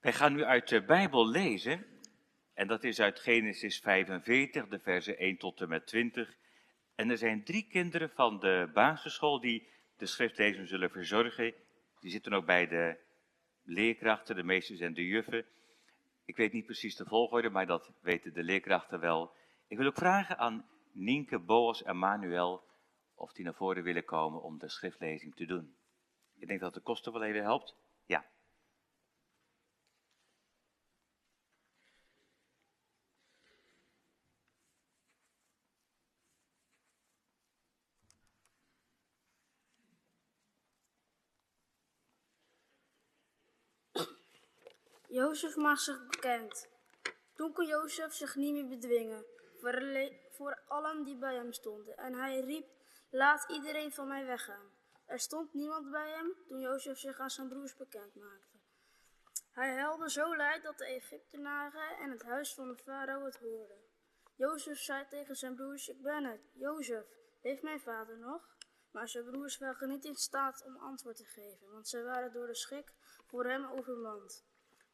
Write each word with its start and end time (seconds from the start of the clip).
Wij 0.00 0.12
gaan 0.12 0.32
nu 0.32 0.44
uit 0.44 0.68
de 0.68 0.82
Bijbel 0.84 1.28
lezen. 1.28 1.86
En 2.54 2.66
dat 2.66 2.84
is 2.84 3.00
uit 3.00 3.20
Genesis 3.20 3.78
45, 3.78 4.68
de 4.68 4.78
versen 4.78 5.18
1 5.18 5.36
tot 5.36 5.60
en 5.60 5.68
met 5.68 5.86
20. 5.86 6.36
En 6.94 7.10
er 7.10 7.18
zijn 7.18 7.44
drie 7.44 7.66
kinderen 7.68 8.10
van 8.10 8.38
de 8.38 8.70
basisschool 8.74 9.40
die 9.40 9.68
de 9.96 10.06
schriftlezing 10.06 10.68
zullen 10.68 10.90
verzorgen. 10.90 11.54
Die 11.98 12.10
zitten 12.10 12.32
ook 12.32 12.46
bij 12.46 12.66
de 12.66 12.98
leerkrachten, 13.62 14.36
de 14.36 14.42
meesters 14.42 14.80
en 14.80 14.94
de 14.94 15.06
juffen. 15.06 15.46
Ik 16.24 16.36
weet 16.36 16.52
niet 16.52 16.66
precies 16.66 16.96
de 16.96 17.06
volgorde, 17.06 17.50
maar 17.50 17.66
dat 17.66 17.92
weten 18.00 18.32
de 18.32 18.42
leerkrachten 18.42 19.00
wel. 19.00 19.34
Ik 19.68 19.76
wil 19.76 19.86
ook 19.86 19.96
vragen 19.96 20.38
aan 20.38 20.66
Nienke, 20.92 21.38
Boas 21.38 21.82
en 21.82 21.98
Manuel 21.98 22.64
of 23.14 23.32
die 23.32 23.44
naar 23.44 23.54
voren 23.54 23.82
willen 23.82 24.04
komen 24.04 24.42
om 24.42 24.58
de 24.58 24.68
schriftlezing 24.68 25.34
te 25.34 25.46
doen. 25.46 25.74
Ik 26.36 26.48
denk 26.48 26.60
dat 26.60 26.74
de 26.74 26.80
kosten 26.80 27.12
wel 27.12 27.22
even 27.22 27.42
helpt. 27.42 27.76
Ja. 28.06 28.24
Jozef 45.20 45.56
maakt 45.56 45.80
zich 45.80 46.06
bekend. 46.06 46.68
Toen 47.34 47.52
kon 47.52 47.66
Jozef 47.66 48.12
zich 48.12 48.34
niet 48.34 48.52
meer 48.52 48.68
bedwingen 48.68 49.24
voor, 49.58 49.82
voor 50.30 50.62
allen 50.66 51.04
die 51.04 51.16
bij 51.16 51.34
hem 51.34 51.52
stonden. 51.52 51.96
En 51.96 52.14
hij 52.14 52.40
riep, 52.40 52.68
laat 53.10 53.50
iedereen 53.50 53.92
van 53.92 54.08
mij 54.08 54.26
weggaan. 54.26 54.70
Er 55.06 55.18
stond 55.18 55.54
niemand 55.54 55.90
bij 55.90 56.10
hem 56.10 56.34
toen 56.46 56.60
Jozef 56.60 56.98
zich 56.98 57.18
aan 57.18 57.30
zijn 57.30 57.48
broers 57.48 57.76
bekend 57.76 58.14
maakte. 58.14 58.58
Hij 59.50 59.74
huilde 59.74 60.10
zo 60.10 60.36
luid 60.36 60.62
dat 60.62 60.78
de 60.78 60.86
Egyptenaren 60.86 61.96
en 61.98 62.10
het 62.10 62.22
huis 62.22 62.54
van 62.54 62.68
de 62.68 62.76
farao 62.76 63.24
het 63.24 63.36
hoorden. 63.36 63.78
Jozef 64.36 64.78
zei 64.78 65.06
tegen 65.08 65.36
zijn 65.36 65.54
broers, 65.54 65.88
ik 65.88 66.02
ben 66.02 66.24
het, 66.24 66.50
Jozef, 66.52 67.04
heeft 67.40 67.62
mijn 67.62 67.80
vader 67.80 68.18
nog? 68.18 68.56
Maar 68.90 69.08
zijn 69.08 69.24
broers 69.24 69.58
waren 69.58 69.88
niet 69.88 70.04
in 70.04 70.16
staat 70.16 70.64
om 70.64 70.76
antwoord 70.76 71.16
te 71.16 71.24
geven, 71.24 71.70
want 71.70 71.88
zij 71.88 72.02
waren 72.02 72.32
door 72.32 72.46
de 72.46 72.54
schrik 72.54 72.92
voor 73.26 73.44
hem 73.44 73.64
overmand. 73.64 74.48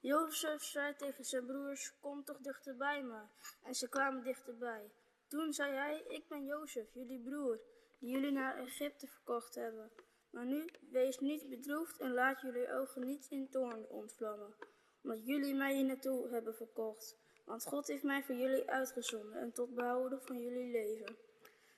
Jozef 0.06 0.62
zei 0.62 0.96
tegen 0.96 1.24
zijn 1.24 1.46
broers, 1.46 1.94
kom 2.00 2.24
toch 2.24 2.38
dichter 2.38 2.76
bij 2.76 3.02
me. 3.02 3.20
En 3.62 3.74
ze 3.74 3.88
kwamen 3.88 4.22
dichterbij. 4.22 4.90
Toen 5.28 5.52
zei 5.52 5.72
hij, 5.72 6.04
ik 6.08 6.28
ben 6.28 6.44
Jozef, 6.44 6.86
jullie 6.92 7.20
broer, 7.20 7.60
die 7.98 8.10
jullie 8.10 8.30
naar 8.30 8.58
Egypte 8.58 9.06
verkocht 9.06 9.54
hebben. 9.54 9.90
Maar 10.30 10.44
nu, 10.44 10.64
wees 10.90 11.18
niet 11.18 11.48
bedroefd 11.48 12.00
en 12.00 12.12
laat 12.12 12.40
jullie 12.40 12.72
ogen 12.72 13.04
niet 13.04 13.26
in 13.30 13.48
toorn 13.50 13.88
ontvlammen, 13.88 14.54
omdat 15.02 15.26
jullie 15.26 15.54
mij 15.54 15.74
hier 15.74 15.84
naartoe 15.84 16.28
hebben 16.28 16.54
verkocht. 16.54 17.16
Want 17.44 17.64
God 17.64 17.86
heeft 17.86 18.02
mij 18.02 18.22
voor 18.22 18.34
jullie 18.34 18.70
uitgezonden 18.70 19.40
en 19.40 19.52
tot 19.52 19.74
behouden 19.74 20.22
van 20.22 20.40
jullie 20.40 20.70
leven. 20.70 21.16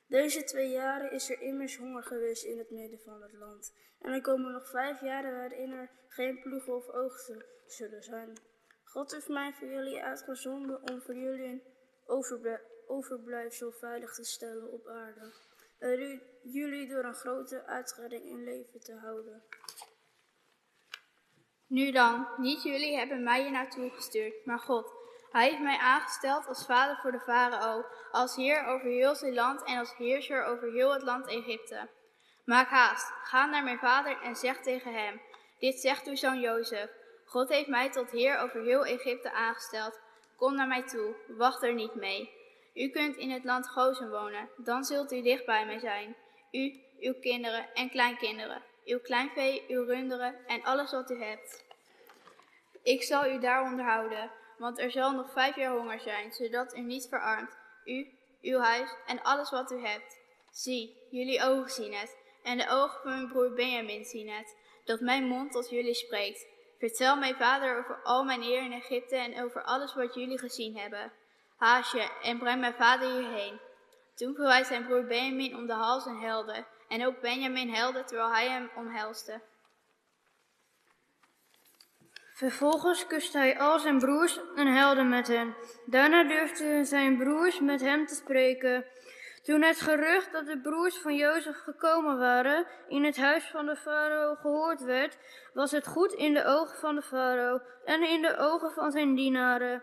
Deze 0.07 0.45
twee 0.45 0.71
jaren 0.71 1.13
is 1.13 1.31
er 1.31 1.41
immers 1.41 1.77
honger 1.77 2.03
geweest 2.03 2.45
in 2.45 2.59
het 2.59 2.71
midden 2.71 3.01
van 3.01 3.23
het 3.23 3.33
land. 3.33 3.75
En 3.99 4.13
er 4.13 4.21
komen 4.21 4.53
nog 4.53 4.69
vijf 4.69 5.01
jaren 5.01 5.33
waarin 5.33 5.73
er 5.73 5.91
geen 6.09 6.41
ploegen 6.41 6.77
of 6.77 6.89
oogsten 6.89 7.57
zullen 7.73 8.03
zijn. 8.03 8.39
God 8.85 9.13
heeft 9.13 9.29
mij 9.29 9.53
voor 9.53 9.69
jullie 9.69 10.03
uitgezonden 10.03 10.91
om 10.91 11.01
voor 11.01 11.15
jullie 11.15 11.63
een 12.07 12.61
overblijfsel 12.87 13.73
veilig 13.73 14.15
te 14.15 14.25
stellen 14.25 14.73
op 14.73 14.87
aarde. 14.87 15.33
En 15.79 16.23
jullie 16.43 16.89
door 16.89 17.05
een 17.05 17.15
grote 17.15 17.65
uitredding 17.65 18.25
in 18.25 18.45
leven 18.45 18.81
te 18.81 18.95
houden. 18.95 19.43
Nu 21.67 21.91
dan, 21.91 22.29
niet 22.37 22.63
jullie 22.63 22.97
hebben 22.97 23.23
mij 23.23 23.43
hier 23.43 23.51
naartoe 23.51 23.91
gestuurd, 23.91 24.45
maar 24.45 24.59
God. 24.59 24.97
Hij 25.31 25.49
heeft 25.49 25.63
mij 25.63 25.79
aangesteld 25.79 26.47
als 26.47 26.67
vader 26.67 26.97
voor 26.97 27.13
de 27.13 27.21
farao, 27.21 27.85
als 28.11 28.37
heer 28.37 28.65
over 28.65 28.89
heel 28.89 29.15
zijn 29.15 29.35
land 29.35 29.65
en 29.65 29.79
als 29.79 29.97
heerser 29.97 30.45
over 30.45 30.73
heel 30.73 30.93
het 30.93 31.03
land 31.03 31.27
Egypte. 31.27 31.89
Maak 32.45 32.69
haast, 32.69 33.13
ga 33.23 33.47
naar 33.47 33.65
mijn 33.65 33.79
vader 33.79 34.23
en 34.23 34.37
zeg 34.37 34.61
tegen 34.61 34.95
hem, 34.95 35.21
dit 35.59 35.81
zegt 35.81 36.07
uw 36.07 36.17
zoon 36.17 36.41
Jozef. 36.41 36.91
God 37.29 37.49
heeft 37.49 37.69
mij 37.69 37.91
tot 37.91 38.11
heer 38.11 38.39
over 38.39 38.63
heel 38.63 38.85
Egypte 38.85 39.33
aangesteld. 39.33 39.99
Kom 40.37 40.55
naar 40.55 40.69
mij 40.69 40.83
toe, 40.83 41.15
wacht 41.27 41.63
er 41.63 41.75
niet 41.75 41.95
mee. 41.95 42.31
U 42.75 42.89
kunt 42.89 43.17
in 43.17 43.31
het 43.31 43.45
land 43.45 43.69
Gozen 43.69 44.11
wonen, 44.11 44.49
dan 44.57 44.85
zult 44.85 45.13
u 45.13 45.23
dicht 45.23 45.45
bij 45.45 45.67
mij 45.67 45.79
zijn. 45.79 46.17
U, 46.53 46.81
uw 47.01 47.15
kinderen 47.21 47.75
en 47.75 47.91
kleinkinderen, 47.91 48.63
uw 48.85 49.01
kleinvee, 49.01 49.65
uw 49.69 49.85
runderen 49.85 50.47
en 50.47 50.63
alles 50.63 50.91
wat 50.91 51.11
u 51.11 51.23
hebt. 51.23 51.65
Ik 52.83 53.03
zal 53.03 53.27
u 53.27 53.39
daar 53.39 53.63
onderhouden, 53.63 54.31
want 54.59 54.79
er 54.79 54.91
zal 54.91 55.13
nog 55.13 55.33
vijf 55.33 55.57
jaar 55.57 55.77
honger 55.77 56.01
zijn, 56.01 56.33
zodat 56.33 56.77
u 56.77 56.81
niet 56.81 57.07
verarmt. 57.09 57.57
U, 57.85 58.07
uw 58.43 58.59
huis 58.59 58.91
en 59.07 59.23
alles 59.23 59.51
wat 59.51 59.71
u 59.71 59.87
hebt. 59.87 60.19
Zie, 60.51 60.97
jullie 61.11 61.43
ogen 61.43 61.71
zien 61.71 61.95
het, 61.95 62.17
en 62.43 62.59
de 62.59 62.69
ogen 62.69 63.01
van 63.03 63.11
mijn 63.11 63.29
broer 63.29 63.53
Benjamin 63.53 64.05
zien 64.05 64.31
het, 64.31 64.57
dat 64.85 65.01
mijn 65.01 65.25
mond 65.25 65.53
tot 65.53 65.71
jullie 65.71 65.95
spreekt. 65.95 66.47
Vertel 66.79 67.17
mijn 67.17 67.37
vader 67.37 67.79
over 67.79 68.01
al 68.03 68.25
mijn 68.25 68.43
eer 68.43 68.63
in 68.63 68.73
Egypte 68.73 69.17
en 69.17 69.43
over 69.43 69.63
alles 69.63 69.95
wat 69.95 70.15
jullie 70.15 70.39
gezien 70.39 70.77
hebben. 70.77 71.13
Haast 71.57 71.93
je 71.93 72.11
en 72.23 72.39
breng 72.39 72.61
mijn 72.61 72.75
vader 72.75 73.11
hierheen. 73.11 73.61
Toen 74.15 74.35
viel 74.35 74.51
hij 74.51 74.65
zijn 74.65 74.87
broer 74.87 75.07
Benjamin 75.07 75.57
om 75.57 75.67
de 75.67 75.73
hals 75.73 76.07
en 76.07 76.19
helde. 76.19 76.65
En 76.89 77.07
ook 77.07 77.21
Benjamin 77.21 77.69
helde 77.69 78.05
terwijl 78.05 78.31
hij 78.33 78.49
hem 78.49 78.71
omhelste. 78.77 79.41
Vervolgens 82.39 83.07
kuste 83.07 83.39
hij 83.39 83.59
al 83.59 83.79
zijn 83.79 83.99
broers 83.99 84.41
en 84.55 84.67
helde 84.67 85.03
met 85.03 85.29
hen. 85.29 85.55
Daarna 85.87 86.25
durfden 86.25 86.87
zijn 86.87 87.17
broers 87.17 87.61
met 87.61 87.81
hem 87.81 88.07
te 88.07 88.15
spreken. 88.15 88.85
Toen 89.49 89.63
het 89.63 89.81
gerucht 89.81 90.33
dat 90.33 90.47
de 90.47 90.61
broers 90.61 90.99
van 90.99 91.15
Jozef 91.15 91.57
gekomen 91.57 92.19
waren 92.19 92.67
in 92.89 93.05
het 93.05 93.17
huis 93.17 93.45
van 93.45 93.67
de 93.67 93.77
farao 93.77 94.35
gehoord 94.35 94.81
werd, 94.81 95.19
was 95.53 95.71
het 95.71 95.87
goed 95.87 96.13
in 96.13 96.35
de 96.35 96.45
ogen 96.45 96.79
van 96.79 96.95
de 96.95 97.03
farao 97.03 97.61
en 97.85 98.03
in 98.03 98.23
de 98.23 98.37
ogen 98.37 98.71
van 98.73 98.91
zijn 98.91 99.15
dienaren. 99.15 99.83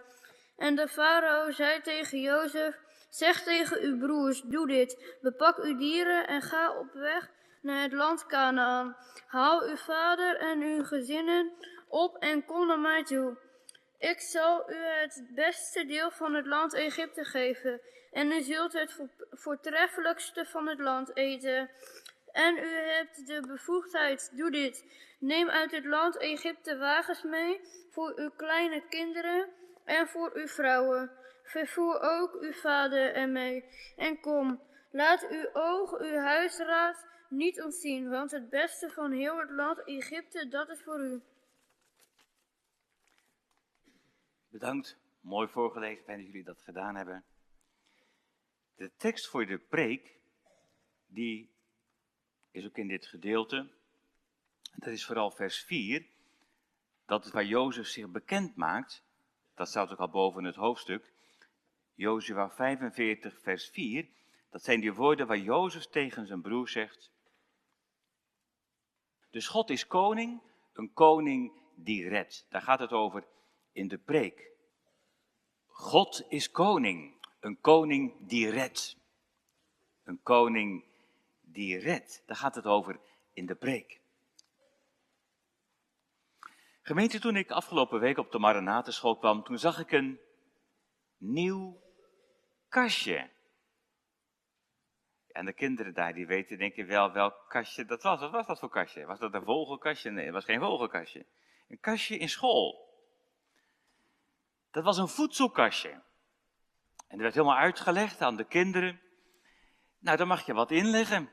En 0.57 0.75
de 0.75 0.87
farao 0.87 1.51
zei 1.51 1.81
tegen 1.81 2.19
Jozef, 2.19 2.75
zeg 3.09 3.43
tegen 3.43 3.81
uw 3.81 3.97
broers, 3.97 4.41
doe 4.41 4.67
dit, 4.67 5.17
bepak 5.21 5.57
uw 5.57 5.77
dieren 5.77 6.27
en 6.27 6.41
ga 6.41 6.77
op 6.77 6.93
weg 6.93 7.29
naar 7.61 7.81
het 7.81 7.93
land 7.93 8.25
Canaan. 8.25 8.95
Haal 9.27 9.61
uw 9.61 9.75
vader 9.75 10.37
en 10.37 10.61
uw 10.61 10.83
gezinnen 10.83 11.51
op 11.87 12.17
en 12.17 12.45
kom 12.45 12.67
naar 12.67 12.79
mij 12.79 13.03
toe. 13.03 13.37
Ik 13.97 14.19
zal 14.19 14.71
u 14.71 14.75
het 14.75 15.27
beste 15.35 15.85
deel 15.85 16.11
van 16.11 16.33
het 16.33 16.45
land 16.45 16.73
Egypte 16.73 17.23
geven 17.23 17.81
en 18.15 18.31
u 18.31 18.41
zult 18.41 18.73
het 18.73 18.99
voortreffelijkste 19.31 20.45
van 20.45 20.67
het 20.67 20.79
land 20.79 21.15
eten. 21.15 21.69
En 22.31 22.57
u 22.57 22.67
hebt 22.67 23.27
de 23.27 23.41
bevoegdheid, 23.47 24.31
doe 24.37 24.51
dit. 24.51 24.85
Neem 25.19 25.49
uit 25.49 25.71
het 25.71 25.85
land 25.85 26.17
Egypte 26.17 26.77
wagens 26.77 27.23
mee 27.23 27.61
voor 27.89 28.13
uw 28.15 28.29
kleine 28.29 28.87
kinderen 28.89 29.49
en 29.85 30.07
voor 30.07 30.31
uw 30.33 30.47
vrouwen. 30.47 31.11
Vervoer 31.43 31.99
ook 32.01 32.37
uw 32.41 32.51
vader 32.51 33.13
ermee. 33.13 33.65
En 33.95 34.19
kom, 34.19 34.61
laat 34.91 35.27
uw 35.29 35.49
oog 35.53 35.99
uw 35.99 36.17
huisraad 36.17 37.07
niet 37.29 37.63
ontzien, 37.63 38.09
want 38.09 38.31
het 38.31 38.49
beste 38.49 38.89
van 38.89 39.11
heel 39.11 39.37
het 39.39 39.49
land 39.49 39.83
Egypte, 39.83 40.47
dat 40.47 40.69
is 40.69 40.83
voor 40.83 40.99
u. 40.99 41.21
Bedankt, 44.49 44.97
mooi 45.21 45.47
voorgelezen, 45.47 46.03
fijn 46.03 46.17
dat 46.17 46.27
jullie 46.27 46.43
dat 46.43 46.61
gedaan 46.61 46.95
hebben. 46.95 47.23
De 48.75 48.91
tekst 48.97 49.27
voor 49.27 49.45
de 49.45 49.57
preek, 49.57 50.19
die 51.07 51.49
is 52.51 52.65
ook 52.65 52.77
in 52.77 52.87
dit 52.87 53.05
gedeelte. 53.05 53.71
Dat 54.75 54.93
is 54.93 55.05
vooral 55.05 55.31
vers 55.31 55.63
4. 55.63 56.05
Dat 57.05 57.25
is 57.25 57.31
waar 57.31 57.45
Jozef 57.45 57.87
zich 57.87 58.09
bekend 58.09 58.55
maakt. 58.55 59.03
Dat 59.53 59.67
staat 59.69 59.91
ook 59.91 59.99
al 59.99 60.09
boven 60.09 60.43
het 60.43 60.55
hoofdstuk. 60.55 61.13
Jozua 61.93 62.49
45, 62.49 63.39
vers 63.41 63.69
4. 63.69 64.07
Dat 64.49 64.63
zijn 64.63 64.79
die 64.79 64.93
woorden 64.93 65.27
waar 65.27 65.37
Jozef 65.37 65.85
tegen 65.85 66.27
zijn 66.27 66.41
broer 66.41 66.69
zegt. 66.69 67.11
Dus 69.29 69.47
God 69.47 69.69
is 69.69 69.87
koning, 69.87 70.41
een 70.73 70.93
koning 70.93 71.51
die 71.75 72.07
redt. 72.07 72.45
Daar 72.49 72.61
gaat 72.61 72.79
het 72.79 72.91
over 72.91 73.27
in 73.71 73.87
de 73.87 73.97
preek. 73.97 74.51
God 75.67 76.25
is 76.29 76.51
koning, 76.51 77.14
een 77.45 77.61
koning 77.61 78.13
die 78.19 78.49
redt. 78.49 78.97
Een 80.03 80.21
koning 80.23 80.83
die 81.41 81.77
redt. 81.79 82.23
Daar 82.25 82.37
gaat 82.37 82.55
het 82.55 82.65
over 82.65 82.99
in 83.33 83.45
de 83.45 83.55
preek. 83.55 83.99
Gemeente, 86.81 87.19
toen 87.19 87.35
ik 87.35 87.51
afgelopen 87.51 87.99
week 87.99 88.17
op 88.17 88.31
de 88.31 88.39
Maranatenschool 88.39 89.17
kwam, 89.17 89.43
toen 89.43 89.59
zag 89.59 89.79
ik 89.79 89.91
een 89.91 90.19
nieuw 91.17 91.81
kastje. 92.69 93.29
En 95.31 95.45
de 95.45 95.53
kinderen 95.53 95.93
daar, 95.93 96.13
die 96.13 96.27
weten 96.27 96.57
denk 96.57 96.75
ik 96.75 96.85
wel 96.85 97.11
welk 97.11 97.45
kastje 97.47 97.85
dat 97.85 98.03
was. 98.03 98.19
Wat 98.19 98.31
was 98.31 98.47
dat 98.47 98.59
voor 98.59 98.69
kastje? 98.69 99.05
Was 99.05 99.19
dat 99.19 99.33
een 99.33 99.43
vogelkastje? 99.43 100.11
Nee, 100.11 100.25
het 100.25 100.33
was 100.33 100.45
geen 100.45 100.59
vogelkastje. 100.59 101.25
Een 101.67 101.79
kastje 101.79 102.17
in 102.17 102.29
school. 102.29 102.93
Dat 104.71 104.83
was 104.83 104.97
een 104.97 105.07
voedselkastje. 105.07 106.01
En 107.07 107.17
er 107.17 107.21
werd 107.21 107.33
helemaal 107.33 107.57
uitgelegd 107.57 108.21
aan 108.21 108.35
de 108.35 108.47
kinderen. 108.47 109.01
Nou, 109.99 110.17
daar 110.17 110.27
mag 110.27 110.45
je 110.45 110.53
wat 110.53 110.71
inleggen. 110.71 111.29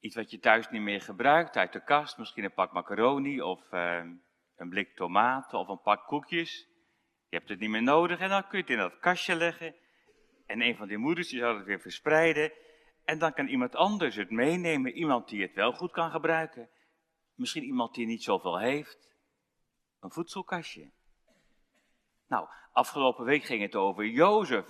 Iets 0.00 0.14
wat 0.14 0.30
je 0.30 0.38
thuis 0.38 0.70
niet 0.70 0.82
meer 0.82 1.00
gebruikt, 1.00 1.56
uit 1.56 1.72
de 1.72 1.84
kast. 1.84 2.18
Misschien 2.18 2.44
een 2.44 2.54
pak 2.54 2.72
macaroni 2.72 3.42
of 3.42 3.72
uh, 3.72 4.04
een 4.56 4.68
blik 4.68 4.96
tomaten 4.96 5.58
of 5.58 5.68
een 5.68 5.80
pak 5.80 6.06
koekjes. 6.06 6.68
Je 7.28 7.36
hebt 7.36 7.48
het 7.48 7.58
niet 7.58 7.70
meer 7.70 7.82
nodig 7.82 8.18
en 8.18 8.28
dan 8.28 8.48
kun 8.48 8.58
je 8.58 8.64
het 8.64 8.72
in 8.72 8.78
dat 8.78 8.98
kastje 8.98 9.34
leggen. 9.34 9.74
En 10.46 10.62
een 10.62 10.76
van 10.76 10.88
die 10.88 10.98
moeders 10.98 11.28
die 11.28 11.38
zal 11.38 11.56
het 11.56 11.64
weer 11.64 11.80
verspreiden. 11.80 12.52
En 13.04 13.18
dan 13.18 13.32
kan 13.32 13.46
iemand 13.46 13.74
anders 13.74 14.16
het 14.16 14.30
meenemen. 14.30 14.92
Iemand 14.92 15.28
die 15.28 15.42
het 15.42 15.54
wel 15.54 15.72
goed 15.72 15.92
kan 15.92 16.10
gebruiken. 16.10 16.68
Misschien 17.34 17.64
iemand 17.64 17.94
die 17.94 18.06
niet 18.06 18.22
zoveel 18.22 18.58
heeft. 18.58 19.14
Een 20.00 20.10
voedselkastje. 20.10 20.90
Nou, 22.26 22.48
afgelopen 22.72 23.24
week 23.24 23.44
ging 23.44 23.62
het 23.62 23.74
over 23.74 24.06
Jozef. 24.06 24.66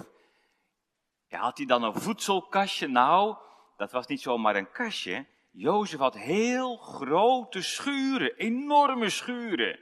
Had 1.39 1.57
hij 1.57 1.67
dan 1.67 1.83
een 1.83 1.95
voedselkastje? 1.95 2.89
Nou, 2.89 3.37
dat 3.77 3.93
was 3.93 4.07
niet 4.07 4.21
zomaar 4.21 4.57
een 4.57 4.71
kastje. 4.71 5.27
Jozef 5.51 5.99
had 5.99 6.15
heel 6.15 6.77
grote 6.77 7.63
schuren, 7.63 8.37
enorme 8.37 9.11
schuren. 9.11 9.81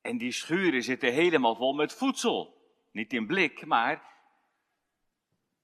En 0.00 0.18
die 0.18 0.32
schuren 0.32 0.82
zitten 0.82 1.12
helemaal 1.12 1.54
vol 1.54 1.72
met 1.72 1.92
voedsel. 1.92 2.54
Niet 2.92 3.12
in 3.12 3.26
blik, 3.26 3.66
maar 3.66 4.02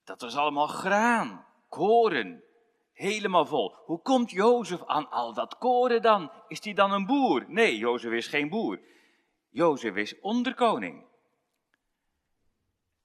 dat 0.04 0.20
was 0.20 0.36
allemaal 0.36 0.66
graan, 0.66 1.46
koren, 1.68 2.42
helemaal 2.92 3.46
vol. 3.46 3.74
Hoe 3.74 4.02
komt 4.02 4.30
Jozef 4.30 4.86
aan 4.86 5.10
al 5.10 5.34
dat 5.34 5.58
koren 5.58 6.02
dan? 6.02 6.32
Is 6.48 6.64
hij 6.64 6.74
dan 6.74 6.92
een 6.92 7.06
boer? 7.06 7.44
Nee, 7.48 7.76
Jozef 7.76 8.12
is 8.12 8.26
geen 8.26 8.48
boer. 8.48 8.80
Jozef 9.48 9.94
is 9.94 10.20
onderkoning. 10.20 11.10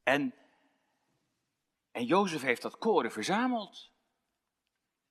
En, 0.07 0.33
en 1.91 2.05
Jozef 2.05 2.41
heeft 2.41 2.61
dat 2.61 2.77
koren 2.77 3.11
verzameld. 3.11 3.91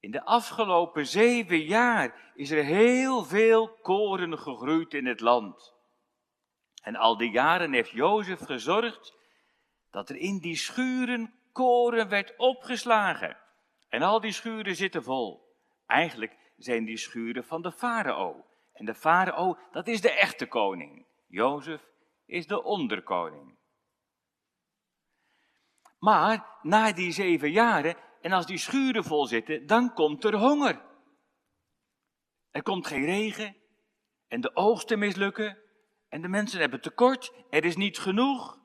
In 0.01 0.11
de 0.11 0.25
afgelopen 0.25 1.07
zeven 1.07 1.61
jaar 1.61 2.33
is 2.35 2.51
er 2.51 2.65
heel 2.65 3.25
veel 3.25 3.69
koren 3.83 4.39
gegroeid 4.39 4.95
in 4.95 5.07
het 5.07 5.21
land. 5.21 5.75
En 6.83 6.97
al 6.97 7.17
die 7.17 7.31
jaren 7.31 7.73
heeft 7.73 7.91
Jozef 7.91 8.41
gezorgd 8.41 9.15
dat 9.91 10.09
er 10.09 10.17
in 10.17 10.39
die 10.39 10.57
schuren 10.57 11.35
koren 11.53 12.09
werd 12.09 12.35
opgeslagen. 12.37 13.37
En 13.89 14.03
al 14.03 14.21
die 14.21 14.33
schuren 14.33 14.77
zitten 14.77 15.03
vol. 15.03 15.57
Eigenlijk 15.87 16.37
zijn 16.57 16.85
die 16.85 16.99
schuren 16.99 17.45
van 17.45 17.63
de 17.63 17.73
farao. 17.73 18.47
En 18.73 18.85
de 18.85 18.95
farao, 18.95 19.59
dat 19.71 19.87
is 19.87 20.01
de 20.01 20.11
echte 20.11 20.47
koning. 20.47 21.07
Jozef 21.27 21.83
is 22.27 22.47
de 22.47 22.63
onderkoning. 22.63 23.56
Maar 25.99 26.59
na 26.63 26.93
die 26.93 27.13
zeven 27.13 27.51
jaren, 27.51 27.97
en 28.21 28.33
als 28.33 28.47
die 28.47 28.59
schuren 28.59 29.05
vol 29.05 29.27
zitten, 29.27 29.67
dan 29.67 29.95
komt 29.95 30.25
er 30.25 30.35
honger. 30.35 30.83
Er 32.51 32.63
komt 32.63 32.87
geen 32.87 33.05
regen, 33.05 33.57
en 34.29 34.41
de 34.41 34.57
oogsten 34.57 34.99
mislukken, 34.99 35.59
en 36.09 36.23
de 36.23 36.29
mensen 36.29 36.61
hebben 36.61 36.81
tekort, 36.81 37.33
er 37.51 37.65
is 37.65 37.77
niet 37.77 37.99
genoeg. 37.99 38.59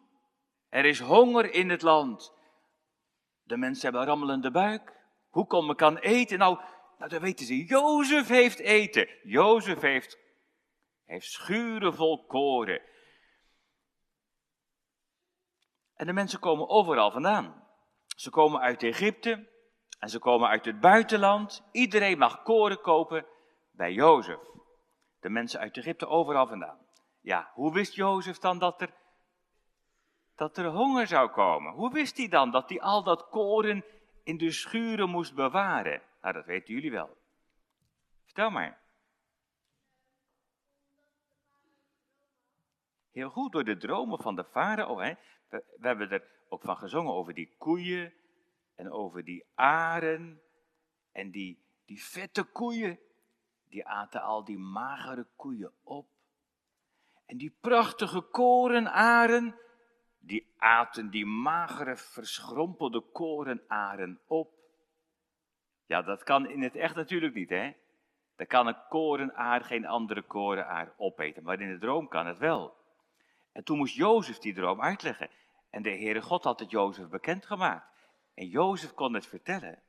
Er 0.69 0.85
is 0.85 0.99
honger 0.99 1.53
in 1.53 1.69
het 1.69 1.81
land. 1.81 2.33
De 3.43 3.57
mensen 3.57 3.83
hebben 3.83 4.05
rammelende 4.05 4.51
buik. 4.51 4.93
Hoe 5.29 5.47
kom 5.47 5.69
ik 5.69 5.81
aan 5.81 5.97
eten? 5.97 6.37
Nou, 6.37 6.59
nou, 6.97 7.09
dan 7.09 7.21
weten 7.21 7.45
ze, 7.45 7.65
Jozef 7.65 8.27
heeft 8.27 8.59
eten. 8.59 9.07
Jozef 9.23 9.79
heeft, 9.79 10.19
heeft 11.05 11.31
schuren 11.31 11.93
vol 11.93 12.25
koren. 12.25 12.81
En 16.01 16.07
de 16.07 16.13
mensen 16.13 16.39
komen 16.39 16.69
overal 16.69 17.11
vandaan. 17.11 17.63
Ze 18.15 18.29
komen 18.29 18.59
uit 18.59 18.83
Egypte 18.83 19.47
en 19.99 20.09
ze 20.09 20.19
komen 20.19 20.49
uit 20.49 20.65
het 20.65 20.79
buitenland. 20.79 21.63
Iedereen 21.71 22.17
mag 22.17 22.43
koren 22.43 22.81
kopen 22.81 23.25
bij 23.71 23.93
Jozef. 23.93 24.39
De 25.19 25.29
mensen 25.29 25.59
uit 25.59 25.77
Egypte 25.77 26.07
overal 26.07 26.47
vandaan. 26.47 26.77
Ja, 27.19 27.51
hoe 27.53 27.73
wist 27.73 27.95
Jozef 27.95 28.37
dan 28.37 28.59
dat 28.59 28.81
er, 28.81 28.93
dat 30.35 30.57
er 30.57 30.65
honger 30.65 31.07
zou 31.07 31.29
komen? 31.29 31.73
Hoe 31.73 31.91
wist 31.91 32.17
hij 32.17 32.27
dan 32.27 32.51
dat 32.51 32.69
hij 32.69 32.81
al 32.81 33.03
dat 33.03 33.29
koren 33.29 33.85
in 34.23 34.37
de 34.37 34.51
schuren 34.51 35.09
moest 35.09 35.35
bewaren? 35.35 36.01
Nou, 36.21 36.33
dat 36.33 36.45
weten 36.45 36.73
jullie 36.73 36.91
wel. 36.91 37.17
Vertel 38.25 38.49
maar. 38.49 38.80
Heel 43.21 43.29
goed, 43.29 43.51
door 43.51 43.63
de 43.63 43.77
dromen 43.77 44.19
van 44.19 44.35
de 44.35 44.43
farao. 44.43 44.95
We 44.95 45.17
hebben 45.79 46.09
er 46.09 46.23
ook 46.49 46.61
van 46.61 46.77
gezongen 46.77 47.13
over 47.13 47.33
die 47.33 47.55
koeien 47.57 48.13
en 48.75 48.91
over 48.91 49.23
die 49.23 49.45
aren 49.55 50.41
en 51.11 51.31
die, 51.31 51.63
die 51.85 52.03
vette 52.03 52.43
koeien. 52.43 52.99
Die 53.69 53.87
aten 53.87 54.21
al 54.21 54.43
die 54.43 54.57
magere 54.57 55.27
koeien 55.35 55.71
op. 55.83 56.07
En 57.25 57.37
die 57.37 57.57
prachtige 57.61 58.21
korenaren, 58.21 59.55
die 60.19 60.53
aten 60.57 61.09
die 61.09 61.25
magere, 61.25 61.97
verschrompelde 61.97 63.01
korenaren 63.01 64.19
op. 64.27 64.53
Ja, 65.85 66.01
dat 66.01 66.23
kan 66.23 66.49
in 66.49 66.61
het 66.61 66.75
echt 66.75 66.95
natuurlijk 66.95 67.33
niet, 67.33 67.49
hè? 67.49 67.71
Dan 68.35 68.47
kan 68.47 68.67
een 68.67 68.87
korenaar 68.89 69.63
geen 69.63 69.85
andere 69.85 70.21
korenaar 70.21 70.93
opeten, 70.97 71.43
maar 71.43 71.61
in 71.61 71.71
de 71.71 71.77
droom 71.77 72.07
kan 72.07 72.25
het 72.25 72.37
wel. 72.37 72.79
En 73.53 73.63
toen 73.63 73.77
moest 73.77 73.95
Jozef 73.95 74.37
die 74.37 74.53
droom 74.53 74.81
uitleggen. 74.81 75.29
En 75.69 75.81
de 75.81 75.89
Heere 75.89 76.21
God 76.21 76.43
had 76.43 76.59
het 76.59 76.71
Jozef 76.71 77.07
bekendgemaakt. 77.07 77.85
En 78.33 78.47
Jozef 78.47 78.93
kon 78.93 79.13
het 79.13 79.25
vertellen. 79.25 79.83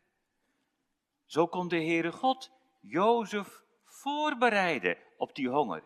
Zo 1.26 1.46
kon 1.46 1.68
de 1.68 1.84
Heere 1.84 2.12
God 2.12 2.50
Jozef 2.80 3.62
voorbereiden 3.84 4.96
op 5.16 5.34
die 5.34 5.48
honger. 5.48 5.82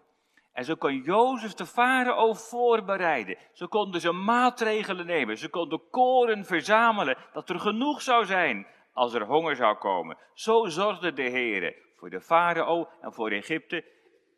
En 0.52 0.64
zo 0.64 0.74
kon 0.74 1.02
Jozef 1.02 1.54
de 1.54 1.66
farao 1.66 2.34
voorbereiden. 2.34 3.36
Ze 3.52 3.66
konden 3.66 4.00
ze 4.00 4.12
maatregelen 4.12 5.06
nemen. 5.06 5.38
Ze 5.38 5.48
konden 5.48 5.90
koren 5.90 6.44
verzamelen, 6.44 7.16
dat 7.32 7.50
er 7.50 7.60
genoeg 7.60 8.02
zou 8.02 8.24
zijn 8.24 8.66
als 8.92 9.14
er 9.14 9.24
honger 9.24 9.56
zou 9.56 9.76
komen. 9.76 10.16
Zo 10.34 10.66
zorgde 10.66 11.12
de 11.12 11.30
Heere 11.30 11.76
voor 11.94 12.10
de 12.10 12.20
farao 12.20 12.88
en 13.00 13.12
voor 13.12 13.30
Egypte. 13.30 13.84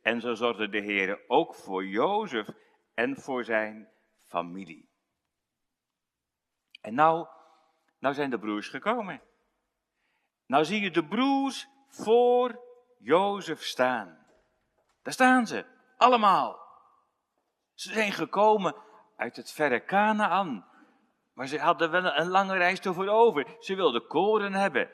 En 0.03 0.21
zo 0.21 0.35
zorgde 0.35 0.69
de 0.69 0.83
Heere 0.83 1.21
ook 1.27 1.55
voor 1.55 1.87
Jozef 1.87 2.49
en 2.99 3.17
voor 3.17 3.45
zijn 3.45 3.89
familie. 4.25 4.89
En 6.81 6.95
nou, 6.95 7.27
nou 7.99 8.15
zijn 8.15 8.31
de 8.31 8.39
broers 8.39 8.69
gekomen. 8.69 9.23
Nou 10.47 10.65
zie 10.65 10.81
je 10.81 10.91
de 10.91 11.05
broers 11.05 11.69
voor 11.89 12.61
Jozef 12.99 13.63
staan. 13.63 14.27
Daar 15.03 15.13
staan 15.13 15.47
ze, 15.47 15.65
allemaal. 15.97 16.61
Ze 17.75 17.93
zijn 17.93 18.13
gekomen 18.13 18.75
uit 19.17 19.37
het 19.37 19.53
verre 19.53 19.85
Canaan. 19.85 20.69
Maar 21.33 21.47
ze 21.47 21.59
hadden 21.59 21.91
wel 21.91 22.17
een 22.17 22.29
lange 22.29 22.57
reis 22.57 22.81
ervoor 22.81 23.09
over. 23.09 23.57
Ze 23.61 23.75
wilden 23.75 24.07
koren 24.07 24.53
hebben. 24.53 24.91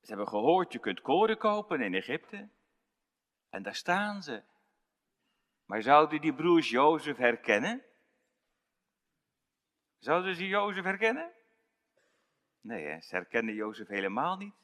Ze 0.00 0.06
hebben 0.06 0.28
gehoord, 0.28 0.72
je 0.72 0.78
kunt 0.78 1.00
koren 1.00 1.38
kopen 1.38 1.80
in 1.80 1.94
Egypte. 1.94 2.48
En 3.50 3.62
daar 3.62 3.74
staan 3.74 4.22
ze. 4.22 4.42
Maar 5.66 5.82
zouden 5.82 6.20
die 6.20 6.34
broers 6.34 6.70
Jozef 6.70 7.16
herkennen? 7.16 7.84
Zouden 9.98 10.34
ze 10.34 10.46
Jozef 10.46 10.84
herkennen? 10.84 11.32
Nee, 12.60 12.84
hè? 12.84 13.00
ze 13.00 13.14
herkennen 13.14 13.54
Jozef 13.54 13.88
helemaal 13.88 14.36
niet. 14.36 14.54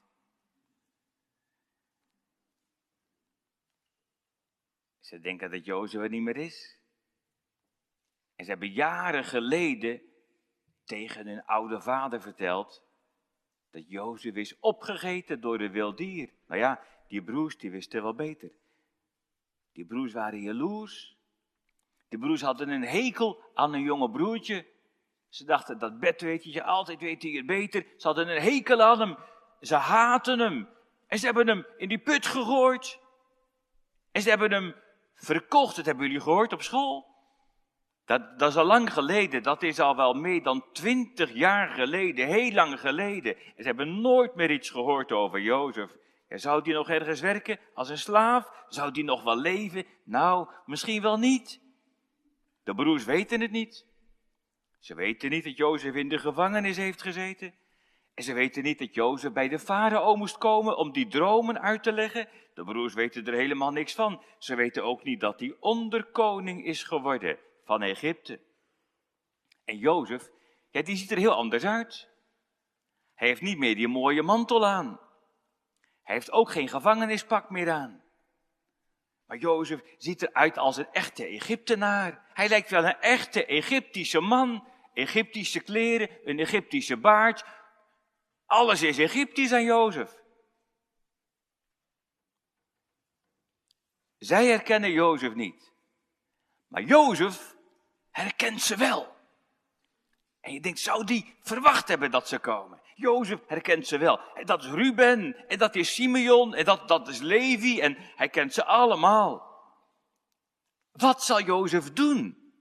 Ze 5.00 5.20
denken 5.20 5.50
dat 5.50 5.64
Jozef 5.64 6.00
er 6.00 6.08
niet 6.08 6.22
meer 6.22 6.36
is. 6.36 6.78
En 8.34 8.44
ze 8.44 8.50
hebben 8.50 8.70
jaren 8.70 9.24
geleden 9.24 10.02
tegen 10.84 11.26
hun 11.26 11.44
oude 11.44 11.80
vader 11.80 12.20
verteld 12.20 12.84
dat 13.70 13.88
Jozef 13.88 14.34
is 14.34 14.58
opgegeten 14.58 15.40
door 15.40 15.58
de 15.58 15.70
wildier. 15.70 16.32
Nou 16.46 16.60
ja, 16.60 16.84
die 17.08 17.22
broers 17.22 17.58
die 17.58 17.70
wisten 17.70 18.02
wel 18.02 18.14
beter. 18.14 18.52
Die 19.72 19.84
broers 19.84 20.12
waren 20.12 20.40
jaloers. 20.40 21.16
Die 22.08 22.18
broers 22.18 22.40
hadden 22.40 22.68
een 22.68 22.84
hekel 22.84 23.42
aan 23.54 23.74
een 23.74 23.82
jonge 23.82 24.10
broertje. 24.10 24.66
Ze 25.28 25.44
dachten, 25.44 25.78
dat 25.78 25.98
bed 25.98 26.20
weet 26.20 26.44
je, 26.44 26.64
altijd 26.64 27.00
weet 27.00 27.22
hij 27.22 27.32
het 27.32 27.46
beter. 27.46 27.86
Ze 27.96 28.06
hadden 28.06 28.28
een 28.28 28.42
hekel 28.42 28.82
aan 28.82 29.00
hem. 29.00 29.16
Ze 29.60 29.74
haten 29.74 30.38
hem. 30.38 30.68
En 31.06 31.18
ze 31.18 31.24
hebben 31.24 31.46
hem 31.46 31.66
in 31.76 31.88
die 31.88 31.98
put 31.98 32.26
gegooid. 32.26 32.98
En 34.10 34.22
ze 34.22 34.28
hebben 34.28 34.52
hem 34.52 34.74
verkocht. 35.14 35.76
Dat 35.76 35.84
hebben 35.86 36.06
jullie 36.06 36.20
gehoord 36.20 36.52
op 36.52 36.62
school. 36.62 37.06
Dat, 38.04 38.38
dat 38.38 38.50
is 38.50 38.56
al 38.56 38.64
lang 38.64 38.92
geleden. 38.92 39.42
Dat 39.42 39.62
is 39.62 39.80
al 39.80 39.96
wel 39.96 40.14
meer 40.14 40.42
dan 40.42 40.64
twintig 40.72 41.32
jaar 41.32 41.68
geleden. 41.68 42.26
Heel 42.26 42.52
lang 42.52 42.80
geleden. 42.80 43.36
En 43.36 43.52
ze 43.56 43.62
hebben 43.62 44.00
nooit 44.00 44.34
meer 44.34 44.50
iets 44.50 44.70
gehoord 44.70 45.12
over 45.12 45.40
Jozef. 45.40 45.96
Ja, 46.32 46.38
zou 46.38 46.62
die 46.62 46.74
nog 46.74 46.88
ergens 46.88 47.20
werken 47.20 47.58
als 47.74 47.88
een 47.88 47.98
slaaf? 47.98 48.64
Zou 48.68 48.92
die 48.92 49.04
nog 49.04 49.22
wel 49.22 49.36
leven? 49.36 49.86
Nou, 50.04 50.48
misschien 50.66 51.02
wel 51.02 51.16
niet. 51.16 51.60
De 52.62 52.74
broers 52.74 53.04
weten 53.04 53.40
het 53.40 53.50
niet. 53.50 53.86
Ze 54.78 54.94
weten 54.94 55.30
niet 55.30 55.44
dat 55.44 55.56
Jozef 55.56 55.94
in 55.94 56.08
de 56.08 56.18
gevangenis 56.18 56.76
heeft 56.76 57.02
gezeten. 57.02 57.54
En 58.14 58.24
ze 58.24 58.32
weten 58.32 58.62
niet 58.62 58.78
dat 58.78 58.94
Jozef 58.94 59.32
bij 59.32 59.48
de 59.48 59.58
farao 59.58 60.16
moest 60.16 60.38
komen 60.38 60.76
om 60.76 60.92
die 60.92 61.06
dromen 61.06 61.60
uit 61.60 61.82
te 61.82 61.92
leggen. 61.92 62.28
De 62.54 62.64
broers 62.64 62.94
weten 62.94 63.26
er 63.26 63.34
helemaal 63.34 63.70
niks 63.70 63.94
van. 63.94 64.22
Ze 64.38 64.54
weten 64.54 64.84
ook 64.84 65.04
niet 65.04 65.20
dat 65.20 65.40
hij 65.40 65.56
onderkoning 65.60 66.64
is 66.64 66.82
geworden 66.82 67.38
van 67.64 67.82
Egypte. 67.82 68.40
En 69.64 69.76
Jozef, 69.78 70.30
ja, 70.70 70.82
die 70.82 70.96
ziet 70.96 71.10
er 71.10 71.18
heel 71.18 71.34
anders 71.34 71.64
uit. 71.64 72.08
Hij 73.14 73.28
heeft 73.28 73.42
niet 73.42 73.58
meer 73.58 73.74
die 73.74 73.88
mooie 73.88 74.22
mantel 74.22 74.66
aan. 74.66 75.10
Hij 76.12 76.20
heeft 76.20 76.32
ook 76.32 76.50
geen 76.50 76.68
gevangenispak 76.68 77.50
meer 77.50 77.70
aan. 77.70 78.02
Maar 79.26 79.36
Jozef 79.36 79.80
ziet 79.98 80.22
eruit 80.22 80.58
als 80.58 80.76
een 80.76 80.90
echte 80.92 81.26
Egyptenaar. 81.26 82.30
Hij 82.32 82.48
lijkt 82.48 82.70
wel 82.70 82.84
een 82.84 83.00
echte 83.00 83.46
Egyptische 83.46 84.20
man. 84.20 84.68
Egyptische 84.92 85.60
kleren, 85.60 86.28
een 86.28 86.38
Egyptische 86.38 86.96
baard. 86.96 87.44
Alles 88.46 88.82
is 88.82 88.98
Egyptisch 88.98 89.52
aan 89.52 89.64
Jozef. 89.64 90.22
Zij 94.18 94.46
herkennen 94.46 94.90
Jozef 94.90 95.34
niet. 95.34 95.72
Maar 96.66 96.82
Jozef 96.82 97.56
herkent 98.10 98.60
ze 98.60 98.76
wel. 98.76 99.11
En 100.42 100.52
je 100.52 100.60
denkt, 100.60 100.78
zou 100.78 101.04
die 101.04 101.34
verwacht 101.40 101.88
hebben 101.88 102.10
dat 102.10 102.28
ze 102.28 102.38
komen? 102.38 102.80
Jozef 102.94 103.38
herkent 103.46 103.86
ze 103.86 103.98
wel. 103.98 104.20
Dat 104.44 104.64
is 104.64 104.70
Ruben, 104.70 105.48
en 105.48 105.58
dat 105.58 105.74
is 105.74 105.94
Simeon, 105.94 106.54
en 106.54 106.64
dat, 106.64 106.88
dat 106.88 107.08
is 107.08 107.18
Levi, 107.18 107.80
en 107.80 107.96
hij 108.16 108.28
kent 108.28 108.54
ze 108.54 108.64
allemaal. 108.64 109.50
Wat 110.92 111.22
zal 111.22 111.42
Jozef 111.42 111.92
doen? 111.92 112.52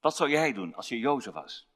Wat 0.00 0.16
zou 0.16 0.30
jij 0.30 0.52
doen 0.52 0.74
als 0.74 0.88
je 0.88 0.98
Jozef 0.98 1.32
was? 1.32 1.68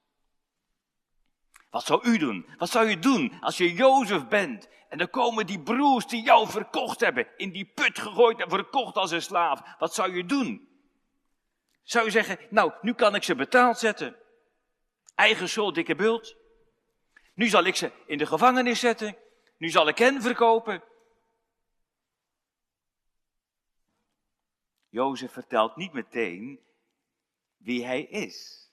Wat 1.71 1.85
zou 1.85 2.09
u 2.09 2.19
doen? 2.19 2.47
Wat 2.59 2.71
zou 2.71 2.89
je 2.89 2.99
doen 2.99 3.41
als 3.41 3.57
je 3.57 3.73
Jozef 3.73 4.29
bent? 4.29 4.69
En 4.89 4.99
dan 4.99 5.11
komen 5.11 5.47
die 5.47 5.61
broers 5.61 6.07
die 6.07 6.23
jou 6.23 6.49
verkocht 6.49 7.01
hebben, 7.01 7.29
in 7.37 7.53
die 7.53 7.65
put 7.75 7.99
gegooid 7.99 8.41
en 8.41 8.49
verkocht 8.49 8.97
als 8.97 9.11
een 9.11 9.23
slaaf. 9.23 9.77
Wat 9.79 9.95
zou 9.95 10.17
je 10.17 10.25
doen? 10.25 10.74
Zou 11.85 12.05
je 12.05 12.11
zeggen, 12.11 12.39
nou, 12.51 12.73
nu 12.81 12.95
kan 12.95 13.15
ik 13.15 13.23
ze 13.23 13.35
betaald 13.35 13.79
zetten. 13.79 14.17
Eigen 15.15 15.49
schuld, 15.49 15.75
dikke 15.75 15.95
bult. 15.95 16.37
Nu 17.35 17.49
zal 17.49 17.65
ik 17.65 17.77
ze 17.77 17.91
in 18.07 18.19
de 18.19 18.27
gevangenis 18.27 18.81
zetten. 18.81 19.17
Nu 19.57 19.69
zal 19.69 19.89
ik 19.89 19.99
hen 19.99 20.23
verkopen. 20.23 20.83
Jozef 24.89 25.33
vertelt 25.33 25.77
niet 25.77 25.93
meteen 25.93 26.61
wie 27.57 27.85
hij 27.87 28.03
is. 28.03 28.69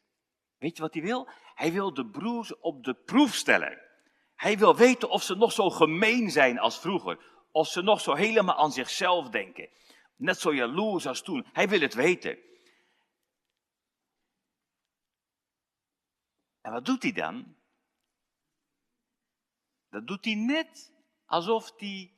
Weet 0.57 0.75
je 0.75 0.81
wat 0.81 0.93
hij 0.93 1.03
wil? 1.03 1.29
Hij 1.55 1.71
wil 1.71 1.93
de 1.93 2.05
broers 2.05 2.59
op 2.59 2.83
de 2.83 2.93
proef 2.93 3.33
stellen. 3.33 3.81
Hij 4.35 4.57
wil 4.57 4.75
weten 4.75 5.09
of 5.09 5.23
ze 5.23 5.35
nog 5.35 5.51
zo 5.51 5.69
gemeen 5.69 6.31
zijn 6.31 6.59
als 6.59 6.79
vroeger. 6.79 7.19
Of 7.51 7.67
ze 7.67 7.81
nog 7.81 8.01
zo 8.01 8.13
helemaal 8.13 8.55
aan 8.55 8.71
zichzelf 8.71 9.29
denken. 9.29 9.69
Net 10.15 10.39
zo 10.39 10.53
jaloers 10.53 11.07
als 11.07 11.21
toen. 11.21 11.45
Hij 11.53 11.69
wil 11.69 11.79
het 11.79 11.93
weten. 11.93 12.37
En 16.61 16.71
wat 16.71 16.85
doet 16.85 17.03
hij 17.03 17.11
dan? 17.11 17.55
Dat 19.89 20.07
doet 20.07 20.25
hij 20.25 20.35
net 20.35 20.93
alsof 21.25 21.71
hij 21.77 22.13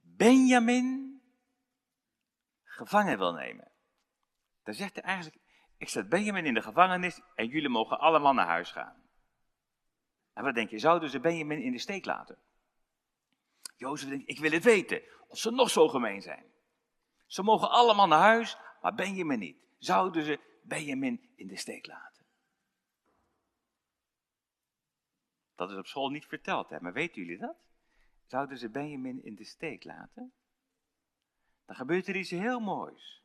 Benjamin 0.00 1.20
gevangen 2.64 3.18
wil 3.18 3.32
nemen. 3.32 3.70
Dan 4.62 4.74
zegt 4.74 4.94
hij 4.94 5.04
eigenlijk, 5.04 5.42
ik 5.76 5.88
zet 5.88 6.08
Benjamin 6.08 6.46
in 6.46 6.54
de 6.54 6.62
gevangenis 6.62 7.20
en 7.34 7.46
jullie 7.46 7.68
mogen 7.68 7.98
allemaal 7.98 8.32
naar 8.32 8.46
huis 8.46 8.70
gaan. 8.70 9.02
En 10.32 10.44
wat 10.44 10.54
denk 10.54 10.70
je, 10.70 10.78
zouden 10.78 11.10
ze 11.10 11.20
Benjamin 11.20 11.62
in 11.62 11.72
de 11.72 11.78
steek 11.78 12.04
laten? 12.04 12.38
Jozef 13.76 14.08
denkt, 14.08 14.28
ik 14.28 14.38
wil 14.38 14.50
het 14.50 14.64
weten, 14.64 15.02
of 15.28 15.38
ze 15.38 15.50
nog 15.50 15.70
zo 15.70 15.88
gemeen 15.88 16.22
zijn. 16.22 16.44
Ze 17.26 17.42
mogen 17.42 17.70
allemaal 17.70 18.06
naar 18.06 18.20
huis, 18.20 18.58
maar 18.80 18.94
Benjamin 18.94 19.38
niet. 19.38 19.56
Zouden 19.78 20.22
ze 20.22 20.40
Benjamin 20.62 21.32
in 21.36 21.46
de 21.46 21.56
steek 21.56 21.86
laten? 21.86 22.13
Dat 25.54 25.70
is 25.70 25.76
op 25.76 25.86
school 25.86 26.08
niet 26.08 26.26
verteld, 26.26 26.70
hè? 26.70 26.80
maar 26.80 26.92
weten 26.92 27.22
jullie 27.22 27.38
dat? 27.38 27.56
Zouden 28.26 28.58
ze 28.58 28.70
Benjamin 28.70 29.24
in 29.24 29.34
de 29.34 29.44
steek 29.44 29.84
laten? 29.84 30.32
Dan 31.66 31.76
gebeurt 31.76 32.06
er 32.06 32.16
iets 32.16 32.30
heel 32.30 32.60
moois. 32.60 33.22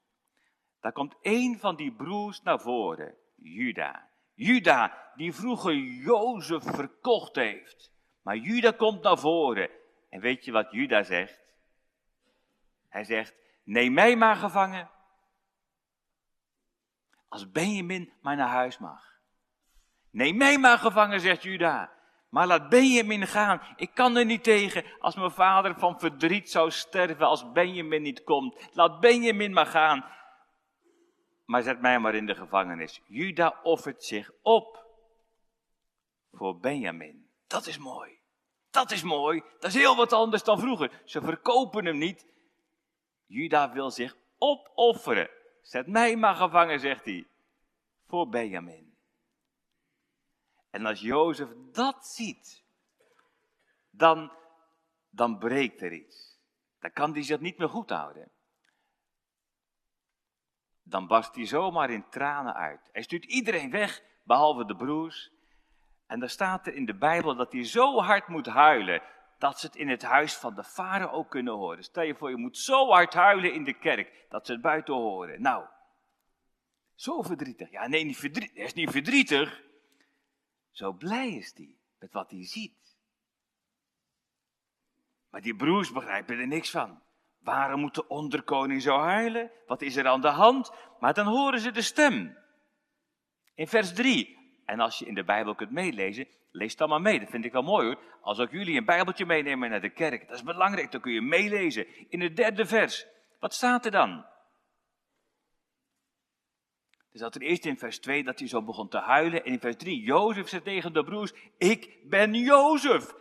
Daar 0.80 0.92
komt 0.92 1.16
één 1.22 1.60
van 1.60 1.76
die 1.76 1.92
broers 1.92 2.42
naar 2.42 2.60
voren, 2.60 3.16
Juda. 3.36 4.10
Juda, 4.34 5.12
die 5.16 5.34
vroeger 5.34 5.76
Jozef 5.78 6.64
verkocht 6.64 7.36
heeft. 7.36 7.92
Maar 8.22 8.38
Juda 8.38 8.72
komt 8.72 9.02
naar 9.02 9.18
voren. 9.18 9.70
En 10.10 10.20
weet 10.20 10.46
je 10.46 10.52
wat 10.52 10.72
Juda 10.72 11.04
zegt? 11.04 11.54
Hij 12.88 13.04
zegt, 13.04 13.36
neem 13.64 13.94
mij 13.94 14.16
maar 14.16 14.36
gevangen. 14.36 14.90
Als 17.28 17.52
Benjamin 17.52 18.14
maar 18.22 18.36
naar 18.36 18.48
huis 18.48 18.78
mag. 18.78 19.20
Neem 20.10 20.38
mij 20.38 20.58
maar 20.58 20.78
gevangen, 20.78 21.20
zegt 21.20 21.44
Juda. 21.44 21.99
Maar 22.30 22.48
laat 22.48 22.70
Benjamin 22.70 23.28
gaan. 23.28 23.62
Ik 23.76 23.92
kan 23.94 24.16
er 24.16 24.26
niet 24.26 24.44
tegen 24.44 24.86
als 25.00 25.16
mijn 25.16 25.32
vader 25.32 25.76
van 25.80 26.00
verdriet 26.00 26.52
zou 26.52 26.72
sterven 26.72 27.28
als 27.28 27.52
Benjamin 27.52 28.02
niet 28.02 28.24
komt. 28.24 28.70
Laat 28.74 29.00
Benjamin 29.00 29.54
maar 29.54 29.66
gaan 29.66 30.18
maar 31.50 31.64
zet 31.64 31.82
mij 31.82 32.00
maar 32.00 32.16
in 32.16 32.26
de 32.26 32.36
gevangenis. 32.36 33.02
Juda 33.06 33.60
offert 33.64 34.04
zich 34.04 34.32
op 34.42 34.86
voor 36.32 36.60
Benjamin. 36.60 37.30
Dat 37.48 37.68
is 37.68 37.78
mooi. 37.78 38.20
Dat 38.70 38.92
is 38.92 39.04
mooi. 39.04 39.44
Dat 39.60 39.70
is 39.70 39.76
heel 39.76 39.96
wat 39.96 40.14
anders 40.14 40.44
dan 40.44 40.60
vroeger. 40.60 41.02
Ze 41.06 41.22
verkopen 41.22 41.86
hem 41.86 41.98
niet. 41.98 42.28
Juda 43.26 43.72
wil 43.72 43.92
zich 43.92 44.18
opofferen. 44.38 45.30
Zet 45.62 45.88
mij 45.88 46.16
maar 46.16 46.36
gevangen, 46.36 46.80
zegt 46.80 47.06
hij, 47.06 47.28
voor 48.08 48.30
Benjamin. 48.30 48.89
En 50.70 50.86
als 50.86 51.00
Jozef 51.00 51.50
dat 51.72 52.08
ziet, 52.08 52.64
dan, 53.90 54.32
dan 55.10 55.38
breekt 55.38 55.82
er 55.82 55.94
iets. 55.94 56.40
Dan 56.80 56.92
kan 56.92 57.14
hij 57.14 57.24
zich 57.24 57.40
niet 57.40 57.58
meer 57.58 57.70
goed 57.70 57.90
houden 57.90 58.32
dan 60.90 61.08
barst 61.08 61.36
hij 61.36 61.46
zomaar 61.46 61.90
in 61.90 62.10
tranen 62.10 62.54
uit. 62.54 62.90
Hij 62.92 63.02
stuurt 63.02 63.26
iedereen 63.26 63.72
weg, 63.72 64.02
behalve 64.24 64.66
de 64.66 64.76
broers. 64.76 65.32
En 66.08 66.20
dan 66.20 66.30
staat 66.30 66.68
er 66.68 66.74
in 66.74 66.86
de 66.86 66.96
Bijbel 66.96 67.36
dat 67.36 67.52
hij 67.52 67.66
zo 67.66 68.00
hard 68.00 68.28
moet 68.28 68.46
huilen, 68.46 69.02
dat 69.38 69.60
ze 69.60 69.66
het 69.66 69.76
in 69.76 69.90
het 69.90 70.02
huis 70.02 70.36
van 70.36 70.56
de 70.56 70.64
farao 70.64 71.24
kunnen 71.24 71.54
horen. 71.54 71.84
Stel 71.84 72.04
je 72.04 72.16
voor, 72.16 72.30
je 72.30 72.38
moet 72.38 72.58
zo 72.58 72.90
hard 72.90 73.14
huilen 73.14 73.54
in 73.54 73.64
de 73.64 73.74
kerk, 73.74 74.26
dat 74.30 74.46
ze 74.46 74.52
het 74.52 74.62
buiten 74.62 74.94
horen. 74.94 75.42
Nou, 75.42 75.66
zo 76.96 77.22
verdrietig. 77.22 77.72
Ja, 77.72 77.88
nee, 77.88 78.04
niet 78.04 78.18
verdrietig. 78.18 78.56
hij 78.56 78.66
is 78.66 78.74
niet 78.74 78.90
verdrietig. 78.90 79.62
Zo 80.80 80.94
blij 80.94 81.30
is 81.30 81.52
hij 81.56 81.76
met 82.00 82.14
wat 82.14 82.32
hij 82.32 82.46
ziet. 82.46 82.98
Maar 85.30 85.42
die 85.42 85.56
broers 85.56 85.92
begrijpen 85.92 86.40
er 86.40 86.48
niks 86.48 86.70
van. 86.70 87.02
Waarom 87.40 87.80
moet 87.80 87.96
de 87.96 88.08
onderkoning 88.08 88.82
zo 88.82 88.98
huilen? 88.98 89.52
Wat 89.68 89.82
is 89.82 89.96
er 89.96 90.08
aan 90.08 90.22
de 90.22 90.28
hand? 90.28 90.72
Maar 91.00 91.14
dan 91.14 91.26
horen 91.26 91.60
ze 91.60 91.72
de 91.72 91.82
stem. 91.82 92.38
In 93.56 93.68
vers 93.68 93.94
3. 93.94 94.38
En 94.66 94.80
als 94.80 95.00
je 95.00 95.06
in 95.06 95.14
de 95.14 95.24
Bijbel 95.24 95.56
kunt 95.56 95.72
meelezen, 95.72 96.28
lees 96.52 96.76
dan 96.76 96.90
maar 96.90 97.02
mee. 97.02 97.20
Dat 97.20 97.30
vind 97.30 97.46
ik 97.46 97.52
wel 97.52 97.62
mooi 97.62 97.86
hoor. 97.86 98.00
Als 98.22 98.40
ook 98.40 98.52
jullie 98.52 98.78
een 98.78 98.86
Bijbeltje 98.86 99.26
meenemen 99.26 99.70
naar 99.70 99.82
de 99.82 99.94
kerk. 99.94 100.28
Dat 100.28 100.36
is 100.36 100.44
belangrijk, 100.44 100.92
dan 100.92 101.02
kun 101.02 101.14
je 101.14 101.22
meelezen. 101.22 102.10
In 102.10 102.22
het 102.22 102.36
derde 102.36 102.66
vers. 102.66 103.08
Wat 103.40 103.54
staat 103.54 103.86
er 103.86 103.92
dan? 103.92 104.26
Er 107.12 107.18
staat 107.18 107.36
er 107.36 107.42
eerst 107.42 107.66
in 107.66 107.78
vers 107.78 108.00
2 108.00 108.24
dat 108.24 108.40
hij 108.40 108.48
zo 108.48 108.64
begon 108.64 108.90
te 108.90 108.98
huilen. 108.98 109.46
En 109.46 109.52
in 109.52 109.60
vers 109.60 109.76
3, 109.76 110.02
Jozef 110.02 110.48
zei 110.50 110.62
tegen 110.62 110.94
de 110.94 111.04
broers, 111.04 111.32
ik 111.58 112.10
ben 112.10 112.34
Jozef. 112.34 113.14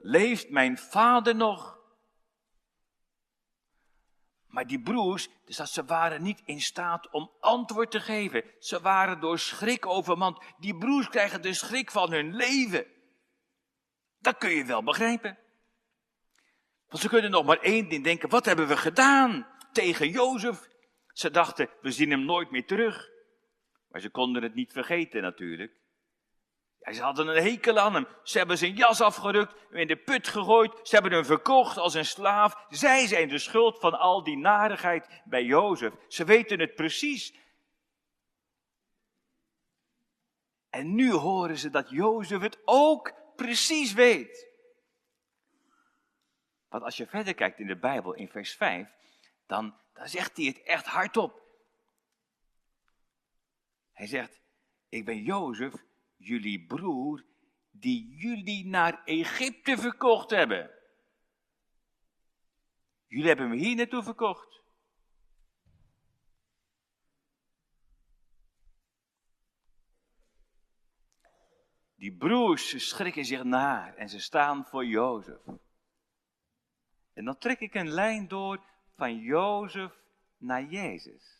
Leeft 0.00 0.50
mijn 0.50 0.78
vader 0.78 1.36
nog? 1.36 1.78
Maar 4.46 4.66
die 4.66 4.80
broers, 4.80 5.28
dus 5.44 5.56
dat 5.56 5.70
ze 5.70 5.84
waren 5.84 6.22
niet 6.22 6.42
in 6.44 6.60
staat 6.60 7.10
om 7.10 7.30
antwoord 7.40 7.90
te 7.90 8.00
geven. 8.00 8.44
Ze 8.58 8.80
waren 8.80 9.20
door 9.20 9.38
schrik 9.38 9.86
overmand. 9.86 10.38
Die 10.58 10.76
broers 10.76 11.08
krijgen 11.08 11.42
de 11.42 11.54
schrik 11.54 11.90
van 11.90 12.12
hun 12.12 12.34
leven. 12.34 12.86
Dat 14.18 14.38
kun 14.38 14.50
je 14.50 14.64
wel 14.64 14.82
begrijpen. 14.82 15.38
Want 16.88 17.02
ze 17.02 17.08
kunnen 17.08 17.30
nog 17.30 17.44
maar 17.44 17.60
één 17.60 17.88
ding 17.88 18.04
denken. 18.04 18.28
Wat 18.28 18.44
hebben 18.44 18.68
we 18.68 18.76
gedaan 18.76 19.46
tegen 19.72 20.08
Jozef? 20.08 20.68
Ze 21.06 21.30
dachten, 21.30 21.68
we 21.80 21.90
zien 21.90 22.10
hem 22.10 22.24
nooit 22.24 22.50
meer 22.50 22.66
terug. 22.66 23.08
Maar 23.90 24.00
ze 24.00 24.10
konden 24.10 24.42
het 24.42 24.54
niet 24.54 24.72
vergeten 24.72 25.22
natuurlijk. 25.22 25.72
Ze 26.80 27.02
hadden 27.02 27.28
een 27.28 27.42
hekel 27.42 27.78
aan 27.78 27.94
hem. 27.94 28.06
Ze 28.22 28.38
hebben 28.38 28.58
zijn 28.58 28.74
jas 28.74 29.00
afgerukt, 29.00 29.54
hem 29.68 29.78
in 29.78 29.86
de 29.86 29.96
put 29.96 30.28
gegooid. 30.28 30.88
Ze 30.88 30.94
hebben 30.94 31.12
hem 31.12 31.24
verkocht 31.24 31.76
als 31.76 31.94
een 31.94 32.04
slaaf. 32.04 32.66
Zij 32.68 33.06
zijn 33.06 33.28
de 33.28 33.38
schuld 33.38 33.78
van 33.78 33.98
al 33.98 34.24
die 34.24 34.36
narigheid 34.36 35.22
bij 35.24 35.44
Jozef. 35.44 35.92
Ze 36.08 36.24
weten 36.24 36.60
het 36.60 36.74
precies. 36.74 37.34
En 40.70 40.94
nu 40.94 41.12
horen 41.12 41.58
ze 41.58 41.70
dat 41.70 41.90
Jozef 41.90 42.40
het 42.40 42.58
ook 42.64 43.12
precies 43.36 43.92
weet. 43.92 44.48
Want 46.68 46.82
als 46.82 46.96
je 46.96 47.06
verder 47.06 47.34
kijkt 47.34 47.58
in 47.58 47.66
de 47.66 47.78
Bijbel, 47.78 48.12
in 48.12 48.28
vers 48.28 48.54
5, 48.54 48.88
dan, 49.46 49.74
dan 49.92 50.08
zegt 50.08 50.36
hij 50.36 50.46
het 50.46 50.62
echt 50.62 50.86
hardop. 50.86 51.39
Hij 54.00 54.08
zegt, 54.08 54.40
ik 54.88 55.04
ben 55.04 55.22
Jozef, 55.22 55.74
jullie 56.16 56.66
broer, 56.66 57.24
die 57.70 58.14
jullie 58.14 58.66
naar 58.66 59.04
Egypte 59.04 59.78
verkocht 59.78 60.30
hebben. 60.30 60.70
Jullie 63.06 63.26
hebben 63.26 63.48
me 63.48 63.56
hier 63.56 63.76
naartoe 63.76 64.02
verkocht. 64.02 64.62
Die 71.94 72.16
broers 72.16 72.88
schrikken 72.88 73.24
zich 73.24 73.42
naar 73.42 73.94
en 73.94 74.08
ze 74.08 74.20
staan 74.20 74.66
voor 74.66 74.86
Jozef. 74.86 75.40
En 77.12 77.24
dan 77.24 77.38
trek 77.38 77.60
ik 77.60 77.74
een 77.74 77.90
lijn 77.90 78.28
door 78.28 78.64
van 78.96 79.18
Jozef 79.18 79.92
naar 80.36 80.64
Jezus. 80.64 81.39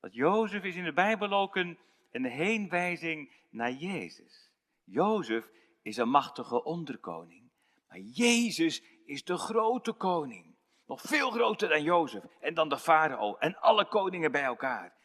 Want 0.00 0.14
Jozef 0.14 0.62
is 0.62 0.76
in 0.76 0.84
de 0.84 0.92
Bijbel 0.92 1.32
ook 1.32 1.56
een, 1.56 1.78
een 2.10 2.24
heenwijzing 2.24 3.32
naar 3.50 3.72
Jezus. 3.72 4.50
Jozef 4.84 5.50
is 5.82 5.96
een 5.96 6.10
machtige 6.10 6.64
onderkoning. 6.64 7.50
Maar 7.88 7.98
Jezus 7.98 8.82
is 9.04 9.24
de 9.24 9.36
grote 9.36 9.92
koning. 9.92 10.56
Nog 10.86 11.00
veel 11.00 11.30
groter 11.30 11.68
dan 11.68 11.82
Jozef 11.82 12.22
en 12.40 12.54
dan 12.54 12.68
de 12.68 12.78
farao 12.78 13.36
en 13.36 13.60
alle 13.60 13.88
koningen 13.88 14.32
bij 14.32 14.42
elkaar. 14.42 14.96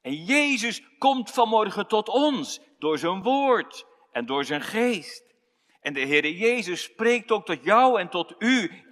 En 0.00 0.24
Jezus 0.24 0.82
komt 0.98 1.30
vanmorgen 1.30 1.86
tot 1.86 2.08
ons 2.08 2.60
door 2.78 2.98
zijn 2.98 3.22
woord 3.22 3.86
en 4.12 4.26
door 4.26 4.44
zijn 4.44 4.62
geest. 4.62 5.34
En 5.80 5.92
de 5.92 6.00
Heere 6.00 6.36
Jezus 6.36 6.82
spreekt 6.82 7.30
ook 7.30 7.46
tot 7.46 7.64
jou 7.64 8.00
en 8.00 8.08
tot 8.08 8.34
u. 8.38 8.82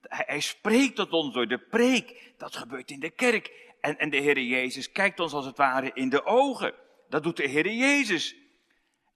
Hij, 0.00 0.40
spreekt 0.40 0.96
tot 0.96 1.12
ons 1.12 1.34
door 1.34 1.46
de 1.46 1.58
preek. 1.58 2.34
Dat 2.38 2.56
gebeurt 2.56 2.90
in 2.90 3.00
de 3.00 3.10
kerk. 3.10 3.65
En, 3.94 4.10
de 4.10 4.16
Heere 4.16 4.46
Jezus 4.46 4.92
kijkt 4.92 5.20
ons 5.20 5.32
als 5.32 5.44
het 5.46 5.56
ware 5.56 5.90
in 5.92 6.08
de 6.08 6.24
ogen. 6.24 6.74
Dat 7.08 7.22
doet 7.22 7.36
de 7.36 7.48
Heere 7.48 7.76
Jezus. 7.76 8.36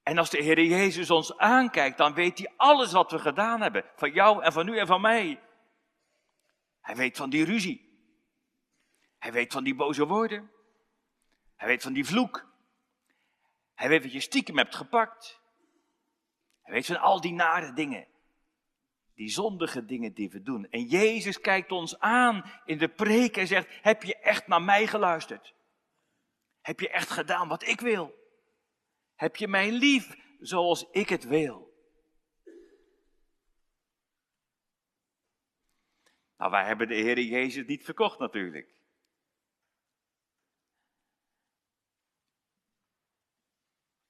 En 0.02 0.18
als 0.18 0.30
de 0.30 0.42
Heere 0.42 0.66
Jezus 0.66 1.10
ons 1.10 1.36
aankijkt, 1.36 1.98
dan 1.98 2.14
weet 2.14 2.38
hij 2.38 2.52
alles 2.56 2.92
wat 2.92 3.10
we 3.10 3.18
gedaan 3.18 3.60
hebben. 3.60 3.84
Van 3.96 4.12
jou 4.12 4.42
en 4.42 4.52
van 4.52 4.68
u 4.68 4.78
en 4.78 4.86
van 4.86 5.00
mij. 5.00 5.40
Hij 6.80 6.96
weet 6.96 7.16
van 7.16 7.30
die 7.30 7.44
ruzie. 7.44 7.88
Hij 9.18 9.32
weet 9.32 9.52
van 9.52 9.64
die 9.64 9.74
boze 9.74 10.06
woorden. 10.06 10.50
Hij 11.56 11.68
weet 11.68 11.82
van 11.82 11.92
die 11.92 12.04
vloek. 12.04 12.48
Hij 13.74 13.88
weet 13.88 14.02
wat 14.02 14.12
je 14.12 14.20
stiekem 14.20 14.56
hebt 14.56 14.74
gepakt. 14.74 15.40
Hij 16.62 16.74
weet 16.74 16.86
van 16.86 17.00
al 17.00 17.20
die 17.20 17.32
nare 17.32 17.72
dingen. 17.72 18.06
Die 19.20 19.28
zondige 19.28 19.84
dingen 19.84 20.14
die 20.14 20.30
we 20.30 20.42
doen. 20.42 20.70
En 20.70 20.84
Jezus 20.84 21.40
kijkt 21.40 21.72
ons 21.72 21.98
aan 21.98 22.50
in 22.64 22.78
de 22.78 22.88
preek 22.88 23.36
en 23.36 23.46
zegt, 23.46 23.68
heb 23.82 24.02
je 24.02 24.16
echt 24.16 24.46
naar 24.46 24.62
mij 24.62 24.86
geluisterd? 24.86 25.54
Heb 26.60 26.80
je 26.80 26.88
echt 26.88 27.10
gedaan 27.10 27.48
wat 27.48 27.66
ik 27.66 27.80
wil? 27.80 28.14
Heb 29.14 29.36
je 29.36 29.48
mij 29.48 29.70
lief 29.70 30.16
zoals 30.38 30.90
ik 30.90 31.08
het 31.08 31.24
wil? 31.24 31.74
Nou, 36.36 36.50
wij 36.50 36.64
hebben 36.64 36.88
de 36.88 36.94
Heer 36.94 37.20
Jezus 37.20 37.66
niet 37.66 37.84
verkocht 37.84 38.18
natuurlijk. 38.18 38.74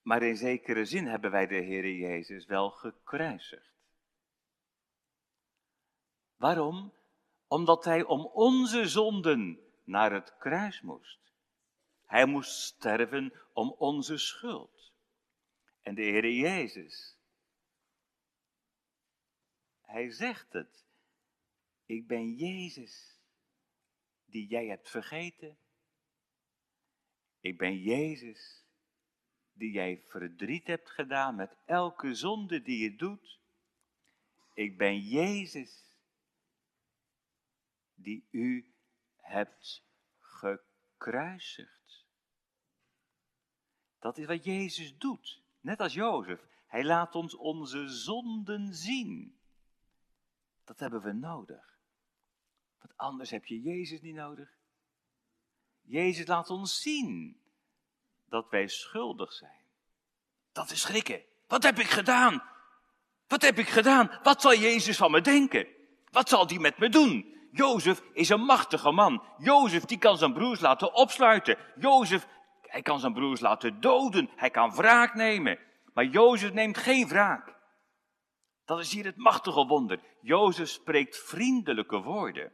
Maar 0.02 0.22
in 0.22 0.36
zekere 0.36 0.84
zin 0.84 1.06
hebben 1.06 1.30
wij 1.30 1.46
de 1.46 1.60
Heer 1.60 1.92
Jezus 1.92 2.46
wel 2.46 2.70
gekruisigd. 2.70 3.79
Waarom? 6.40 6.92
Omdat 7.48 7.84
hij 7.84 8.04
om 8.04 8.26
onze 8.26 8.88
zonden 8.88 9.60
naar 9.84 10.12
het 10.12 10.36
kruis 10.38 10.80
moest. 10.80 11.18
Hij 12.06 12.26
moest 12.26 12.50
sterven 12.50 13.32
om 13.52 13.74
onze 13.78 14.18
schuld. 14.18 14.92
En 15.82 15.94
de 15.94 16.02
Heer 16.02 16.30
Jezus, 16.30 17.16
hij 19.80 20.10
zegt 20.10 20.52
het. 20.52 20.84
Ik 21.86 22.06
ben 22.06 22.34
Jezus 22.34 23.18
die 24.24 24.46
jij 24.46 24.66
hebt 24.66 24.90
vergeten. 24.90 25.56
Ik 27.40 27.58
ben 27.58 27.78
Jezus 27.78 28.64
die 29.52 29.70
jij 29.70 30.02
verdriet 30.06 30.66
hebt 30.66 30.90
gedaan 30.90 31.34
met 31.34 31.56
elke 31.64 32.14
zonde 32.14 32.62
die 32.62 32.78
je 32.82 32.96
doet. 32.96 33.38
Ik 34.54 34.78
ben 34.78 34.98
Jezus 34.98 35.89
die 38.02 38.28
u 38.30 38.74
hebt 39.16 39.84
gekruisigd. 40.18 42.04
Dat 43.98 44.18
is 44.18 44.26
wat 44.26 44.44
Jezus 44.44 44.96
doet, 44.98 45.42
net 45.60 45.80
als 45.80 45.94
Jozef. 45.94 46.40
Hij 46.66 46.84
laat 46.84 47.14
ons 47.14 47.34
onze 47.34 47.88
zonden 47.88 48.74
zien. 48.74 49.40
Dat 50.64 50.80
hebben 50.80 51.02
we 51.02 51.12
nodig. 51.12 51.78
Want 52.78 52.96
anders 52.96 53.30
heb 53.30 53.44
je 53.44 53.60
Jezus 53.60 54.00
niet 54.00 54.14
nodig. 54.14 54.58
Jezus 55.80 56.26
laat 56.26 56.50
ons 56.50 56.82
zien 56.82 57.40
dat 58.24 58.50
wij 58.50 58.68
schuldig 58.68 59.32
zijn. 59.32 59.64
Dat 60.52 60.70
is 60.70 60.80
schrikken. 60.80 61.22
Wat 61.46 61.62
heb 61.62 61.78
ik 61.78 61.90
gedaan? 61.90 62.42
Wat 63.26 63.42
heb 63.42 63.58
ik 63.58 63.68
gedaan? 63.68 64.18
Wat 64.22 64.40
zal 64.40 64.54
Jezus 64.54 64.96
van 64.96 65.10
me 65.10 65.20
denken? 65.20 65.66
Wat 66.10 66.28
zal 66.28 66.46
die 66.46 66.60
met 66.60 66.78
me 66.78 66.88
doen? 66.88 67.39
Jozef 67.52 68.02
is 68.12 68.28
een 68.28 68.44
machtige 68.44 68.90
man. 68.90 69.22
Jozef 69.38 69.84
die 69.84 69.98
kan 69.98 70.18
zijn 70.18 70.32
broers 70.32 70.60
laten 70.60 70.94
opsluiten. 70.94 71.56
Jozef, 71.76 72.26
hij 72.62 72.82
kan 72.82 73.00
zijn 73.00 73.12
broers 73.12 73.40
laten 73.40 73.80
doden. 73.80 74.30
Hij 74.36 74.50
kan 74.50 74.74
wraak 74.74 75.14
nemen. 75.14 75.58
Maar 75.94 76.04
Jozef 76.04 76.52
neemt 76.52 76.78
geen 76.78 77.08
wraak. 77.08 77.58
Dat 78.64 78.78
is 78.78 78.92
hier 78.92 79.04
het 79.04 79.16
machtige 79.16 79.66
wonder. 79.66 80.00
Jozef 80.20 80.68
spreekt 80.68 81.18
vriendelijke 81.18 82.02
woorden. 82.02 82.52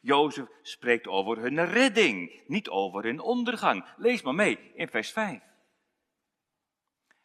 Jozef 0.00 0.46
spreekt 0.62 1.06
over 1.06 1.38
hun 1.38 1.64
redding, 1.64 2.42
niet 2.46 2.68
over 2.68 3.02
hun 3.02 3.20
ondergang. 3.20 3.86
Lees 3.96 4.22
maar 4.22 4.34
mee 4.34 4.72
in 4.74 4.88
vers 4.88 5.12
5. 5.12 5.42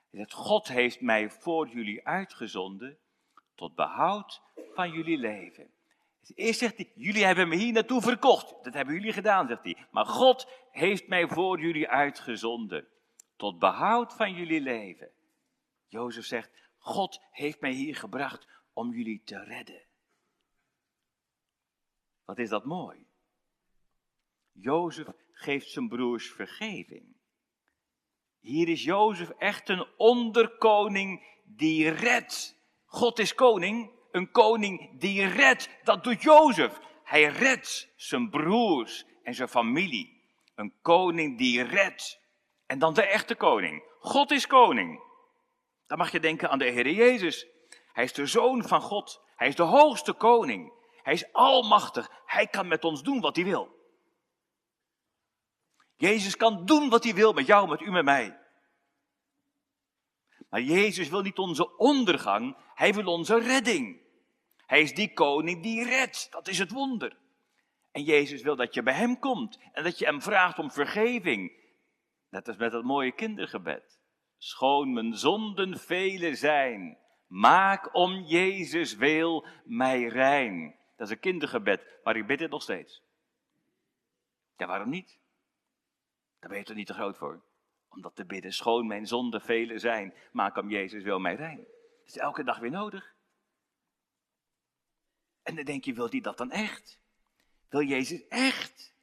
Hij 0.09 0.19
zegt, 0.19 0.33
God 0.33 0.67
heeft 0.67 1.01
mij 1.01 1.29
voor 1.29 1.67
jullie 1.67 2.07
uitgezonden 2.07 2.97
tot 3.55 3.75
behoud 3.75 4.41
van 4.73 4.91
jullie 4.91 5.17
leven. 5.17 5.71
Eerst 6.35 6.59
zegt 6.59 6.77
hij, 6.77 6.91
jullie 6.95 7.25
hebben 7.25 7.47
me 7.47 7.55
hier 7.55 7.73
naartoe 7.73 8.01
verkocht. 8.01 8.63
Dat 8.63 8.73
hebben 8.73 8.93
jullie 8.93 9.13
gedaan, 9.13 9.47
zegt 9.47 9.63
hij. 9.63 9.77
Maar 9.91 10.05
God 10.05 10.47
heeft 10.71 11.07
mij 11.07 11.27
voor 11.27 11.59
jullie 11.59 11.89
uitgezonden. 11.89 12.87
Tot 13.35 13.59
behoud 13.59 14.13
van 14.13 14.33
jullie 14.33 14.61
leven. 14.61 15.09
Jozef 15.87 16.25
zegt, 16.25 16.51
God 16.77 17.21
heeft 17.31 17.61
mij 17.61 17.71
hier 17.71 17.95
gebracht 17.95 18.47
om 18.73 18.93
jullie 18.93 19.21
te 19.25 19.43
redden. 19.43 19.81
Wat 22.25 22.37
is 22.37 22.49
dat 22.49 22.65
mooi. 22.65 23.05
Jozef 24.51 25.07
geeft 25.31 25.69
zijn 25.69 25.87
broers 25.87 26.31
vergeving. 26.31 27.15
Hier 28.39 28.67
is 28.67 28.83
Jozef 28.83 29.29
echt 29.29 29.69
een 29.69 29.87
onderkoning 29.97 31.23
die 31.43 31.89
redt. 31.89 32.55
God 32.85 33.19
is 33.19 33.35
koning, 33.35 33.91
een 34.11 34.31
koning 34.31 34.99
die 34.99 35.25
redt. 35.27 35.69
Dat 35.83 36.03
doet 36.03 36.21
Jozef. 36.21 36.79
Hij 37.03 37.23
redt 37.23 37.89
zijn 37.95 38.29
broers 38.29 39.05
en 39.23 39.33
zijn 39.33 39.49
familie. 39.49 40.23
Een 40.55 40.73
koning 40.81 41.37
die 41.37 41.63
redt. 41.63 42.19
En 42.65 42.79
dan 42.79 42.93
de 42.93 43.05
echte 43.05 43.35
koning. 43.35 43.83
God 43.99 44.31
is 44.31 44.47
koning. 44.47 45.01
Dan 45.87 45.97
mag 45.97 46.11
je 46.11 46.19
denken 46.19 46.49
aan 46.49 46.59
de 46.59 46.65
Heer 46.65 46.89
Jezus. 46.89 47.47
Hij 47.93 48.03
is 48.03 48.13
de 48.13 48.25
zoon 48.25 48.63
van 48.63 48.81
God. 48.81 49.21
Hij 49.35 49.47
is 49.47 49.55
de 49.55 49.63
hoogste 49.63 50.13
koning. 50.13 50.73
Hij 51.03 51.13
is 51.13 51.33
almachtig. 51.33 52.11
Hij 52.25 52.47
kan 52.47 52.67
met 52.67 52.83
ons 52.83 53.03
doen 53.03 53.19
wat 53.19 53.35
hij 53.35 53.45
wil. 53.45 53.77
Jezus 55.95 56.37
kan 56.37 56.65
doen 56.65 56.89
wat 56.89 57.03
hij 57.03 57.13
wil 57.13 57.33
met 57.33 57.45
jou, 57.45 57.67
met 57.67 57.81
u, 57.81 57.91
met 57.91 58.05
mij. 58.05 58.39
Maar 60.49 60.61
Jezus 60.61 61.09
wil 61.09 61.21
niet 61.21 61.37
onze 61.37 61.77
ondergang, 61.77 62.57
hij 62.75 62.93
wil 62.93 63.05
onze 63.05 63.39
redding. 63.39 63.98
Hij 64.69 64.81
is 64.81 64.93
die 64.93 65.13
koning 65.13 65.63
die 65.63 65.83
redt, 65.83 66.31
dat 66.31 66.47
is 66.47 66.59
het 66.59 66.71
wonder. 66.71 67.17
En 67.91 68.03
Jezus 68.03 68.41
wil 68.41 68.55
dat 68.55 68.73
je 68.73 68.83
bij 68.83 68.93
hem 68.93 69.19
komt 69.19 69.59
en 69.71 69.83
dat 69.83 69.99
je 69.99 70.05
hem 70.05 70.21
vraagt 70.21 70.59
om 70.59 70.71
vergeving. 70.71 71.51
Net 72.29 72.47
als 72.47 72.57
met 72.57 72.71
dat 72.71 72.83
mooie 72.83 73.11
kindergebed. 73.11 73.99
schoon 74.37 74.93
mijn 74.93 75.17
zonden 75.17 75.79
vele 75.79 76.35
zijn. 76.35 76.97
Maak 77.27 77.95
om 77.95 78.23
Jezus 78.23 78.95
wil 78.95 79.45
mij 79.63 80.03
rein. 80.03 80.75
Dat 80.95 81.07
is 81.07 81.13
een 81.13 81.19
kindergebed, 81.19 81.99
maar 82.03 82.15
ik 82.15 82.27
bid 82.27 82.39
het 82.39 82.51
nog 82.51 82.61
steeds. 82.61 83.03
Ja, 84.57 84.67
waarom 84.67 84.89
niet? 84.89 85.19
Daar 86.39 86.49
ben 86.49 86.59
je 86.59 86.65
toch 86.65 86.75
niet 86.75 86.87
te 86.87 86.93
groot 86.93 87.17
voor? 87.17 87.41
Om 87.89 88.01
dat 88.01 88.15
te 88.15 88.25
bidden, 88.25 88.53
schoon 88.53 88.87
mijn 88.87 89.07
zonden 89.07 89.41
vele 89.41 89.79
zijn. 89.79 90.13
Maak 90.31 90.57
om 90.57 90.69
Jezus 90.69 91.03
wil 91.03 91.19
mij 91.19 91.35
rein. 91.35 91.57
Dat 91.57 92.15
is 92.15 92.17
elke 92.17 92.43
dag 92.43 92.59
weer 92.59 92.71
nodig. 92.71 93.17
En 95.43 95.55
dan 95.55 95.65
denk 95.65 95.83
je, 95.83 95.93
wil 95.93 96.09
hij 96.09 96.21
dat 96.21 96.37
dan 96.37 96.51
echt? 96.51 96.99
Wil 97.69 97.81
Jezus 97.81 98.27
echt 98.27 98.93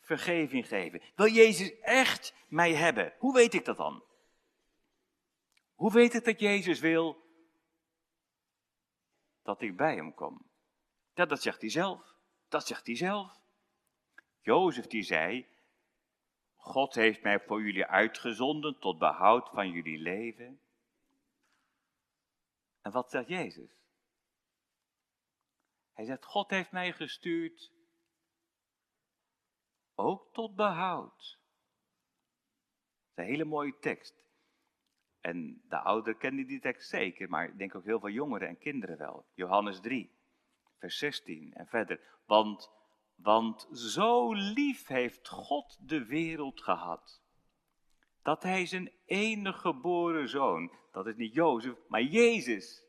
vergeving 0.00 0.66
geven? 0.66 1.02
Wil 1.14 1.28
Jezus 1.28 1.80
echt 1.80 2.34
mij 2.48 2.74
hebben? 2.74 3.14
Hoe 3.18 3.34
weet 3.34 3.54
ik 3.54 3.64
dat 3.64 3.76
dan? 3.76 4.04
Hoe 5.74 5.92
weet 5.92 6.14
ik 6.14 6.24
dat 6.24 6.40
Jezus 6.40 6.80
wil 6.80 7.24
dat 9.42 9.62
ik 9.62 9.76
bij 9.76 9.94
hem 9.94 10.14
kom? 10.14 10.46
Ja, 11.14 11.26
dat 11.26 11.42
zegt 11.42 11.60
hij 11.60 11.70
zelf. 11.70 12.14
Dat 12.48 12.66
zegt 12.66 12.86
hij 12.86 12.96
zelf. 12.96 13.38
Jozef 14.40 14.86
die 14.86 15.02
zei, 15.02 15.46
God 16.56 16.94
heeft 16.94 17.22
mij 17.22 17.40
voor 17.40 17.62
jullie 17.62 17.86
uitgezonden 17.86 18.78
tot 18.78 18.98
behoud 18.98 19.48
van 19.48 19.70
jullie 19.70 19.98
leven. 19.98 20.60
En 22.82 22.92
wat 22.92 23.10
zegt 23.10 23.28
Jezus? 23.28 23.75
Hij 25.96 26.04
zegt, 26.04 26.24
God 26.24 26.50
heeft 26.50 26.72
mij 26.72 26.92
gestuurd 26.92 27.72
ook 29.94 30.32
tot 30.32 30.54
behoud. 30.54 31.38
Dat 33.14 33.24
is 33.24 33.24
een 33.24 33.24
hele 33.24 33.44
mooie 33.44 33.78
tekst. 33.78 34.24
En 35.20 35.62
de 35.68 35.78
ouderen 35.78 36.18
kennen 36.18 36.46
die 36.46 36.60
tekst 36.60 36.88
zeker, 36.88 37.28
maar 37.28 37.48
ik 37.48 37.58
denk 37.58 37.74
ook 37.74 37.84
heel 37.84 38.00
veel 38.00 38.08
jongeren 38.10 38.48
en 38.48 38.58
kinderen 38.58 38.98
wel. 38.98 39.26
Johannes 39.34 39.80
3, 39.80 40.10
vers 40.78 40.98
16 40.98 41.54
en 41.54 41.66
verder. 41.66 42.00
Want, 42.26 42.70
want 43.14 43.68
zo 43.72 44.32
lief 44.32 44.86
heeft 44.86 45.28
God 45.28 45.88
de 45.88 46.04
wereld 46.04 46.62
gehad, 46.62 47.22
dat 48.22 48.42
hij 48.42 48.66
zijn 48.66 48.92
enige 49.04 49.58
geboren 49.58 50.28
zoon, 50.28 50.72
dat 50.92 51.06
is 51.06 51.16
niet 51.16 51.34
Jozef, 51.34 51.76
maar 51.88 52.02
Jezus, 52.02 52.85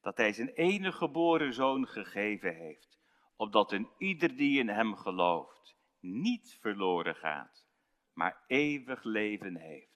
dat 0.00 0.16
hij 0.16 0.32
zijn 0.32 0.48
enige 0.48 0.96
geboren 0.96 1.54
zoon 1.54 1.86
gegeven 1.86 2.54
heeft, 2.54 2.98
opdat 3.36 3.72
een 3.72 3.88
ieder 3.98 4.36
die 4.36 4.58
in 4.58 4.68
hem 4.68 4.96
gelooft 4.96 5.76
niet 6.00 6.56
verloren 6.60 7.14
gaat, 7.14 7.66
maar 8.12 8.44
eeuwig 8.46 9.02
leven 9.02 9.56
heeft. 9.56 9.88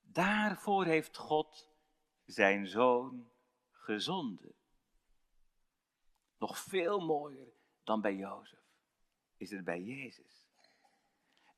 Daarvoor 0.00 0.84
heeft 0.84 1.16
God 1.16 1.68
zijn 2.24 2.66
zoon 2.66 3.30
gezonden. 3.70 4.54
Nog 6.38 6.58
veel 6.58 7.00
mooier 7.00 7.52
dan 7.84 8.00
bij 8.00 8.14
Jozef 8.14 8.58
is 9.36 9.50
het 9.50 9.64
bij 9.64 9.80
Jezus. 9.80 10.48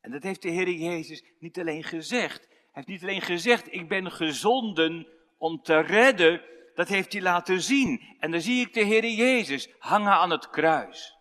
En 0.00 0.10
dat 0.10 0.22
heeft 0.22 0.42
de 0.42 0.50
Heer 0.50 0.70
Jezus 0.70 1.24
niet 1.38 1.58
alleen 1.58 1.84
gezegd. 1.84 2.48
Hij 2.48 2.58
heeft 2.70 2.86
niet 2.86 3.02
alleen 3.02 3.20
gezegd, 3.20 3.72
ik 3.72 3.88
ben 3.88 4.10
gezonden 4.10 5.08
om 5.38 5.62
te 5.62 5.80
redden. 5.80 6.42
Dat 6.74 6.88
heeft 6.88 7.12
hij 7.12 7.22
laten 7.22 7.62
zien. 7.62 8.16
En 8.18 8.30
dan 8.30 8.40
zie 8.40 8.66
ik 8.66 8.74
de 8.74 8.80
Heer 8.80 9.08
Jezus 9.08 9.68
hangen 9.78 10.12
aan 10.12 10.30
het 10.30 10.50
kruis. 10.50 11.16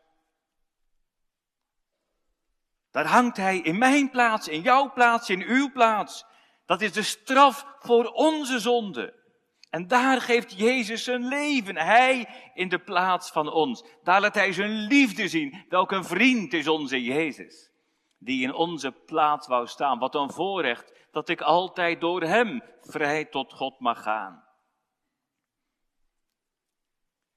Daar 2.91 3.05
hangt 3.07 3.37
hij 3.37 3.57
in 3.57 3.77
mijn 3.77 4.09
plaats, 4.09 4.47
in 4.47 4.61
jouw 4.61 4.93
plaats, 4.93 5.29
in 5.29 5.41
uw 5.41 5.71
plaats. 5.71 6.25
Dat 6.65 6.81
is 6.81 6.91
de 6.91 7.03
straf 7.03 7.65
voor 7.79 8.05
onze 8.05 8.59
zonde. 8.59 9.19
En 9.69 9.87
daar 9.87 10.21
geeft 10.21 10.59
Jezus 10.59 11.03
zijn 11.03 11.27
leven, 11.27 11.77
hij 11.77 12.29
in 12.53 12.69
de 12.69 12.79
plaats 12.79 13.31
van 13.31 13.51
ons. 13.51 13.85
Daar 14.03 14.21
laat 14.21 14.35
hij 14.35 14.53
zijn 14.53 14.71
liefde 14.71 15.27
zien. 15.27 15.65
Welk 15.69 15.91
een 15.91 16.03
vriend 16.03 16.53
is 16.53 16.67
onze 16.67 17.03
Jezus, 17.03 17.71
die 18.17 18.43
in 18.43 18.53
onze 18.53 18.91
plaats 18.91 19.47
wou 19.47 19.67
staan. 19.67 19.99
Wat 19.99 20.15
een 20.15 20.31
voorrecht 20.31 20.93
dat 21.11 21.29
ik 21.29 21.41
altijd 21.41 22.01
door 22.01 22.21
hem 22.21 22.63
vrij 22.81 23.25
tot 23.25 23.53
God 23.53 23.79
mag 23.79 24.01
gaan. 24.01 24.43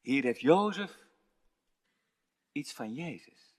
Hier 0.05 0.23
heeft 0.23 0.41
Jozef 0.41 0.99
iets 2.53 2.73
van 2.73 2.95
Jezus. 2.95 3.55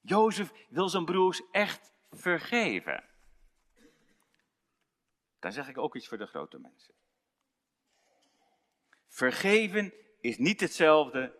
Jozef 0.00 0.52
wil 0.68 0.88
zijn 0.88 1.04
broers 1.04 1.42
echt 1.50 1.92
vergeven. 2.10 3.04
Dan 5.38 5.52
zeg 5.52 5.68
ik 5.68 5.78
ook 5.78 5.96
iets 5.96 6.08
voor 6.08 6.18
de 6.18 6.26
grote 6.26 6.58
mensen. 6.58 6.94
Vergeven 9.08 9.92
is 10.20 10.38
niet 10.38 10.60
hetzelfde 10.60 11.38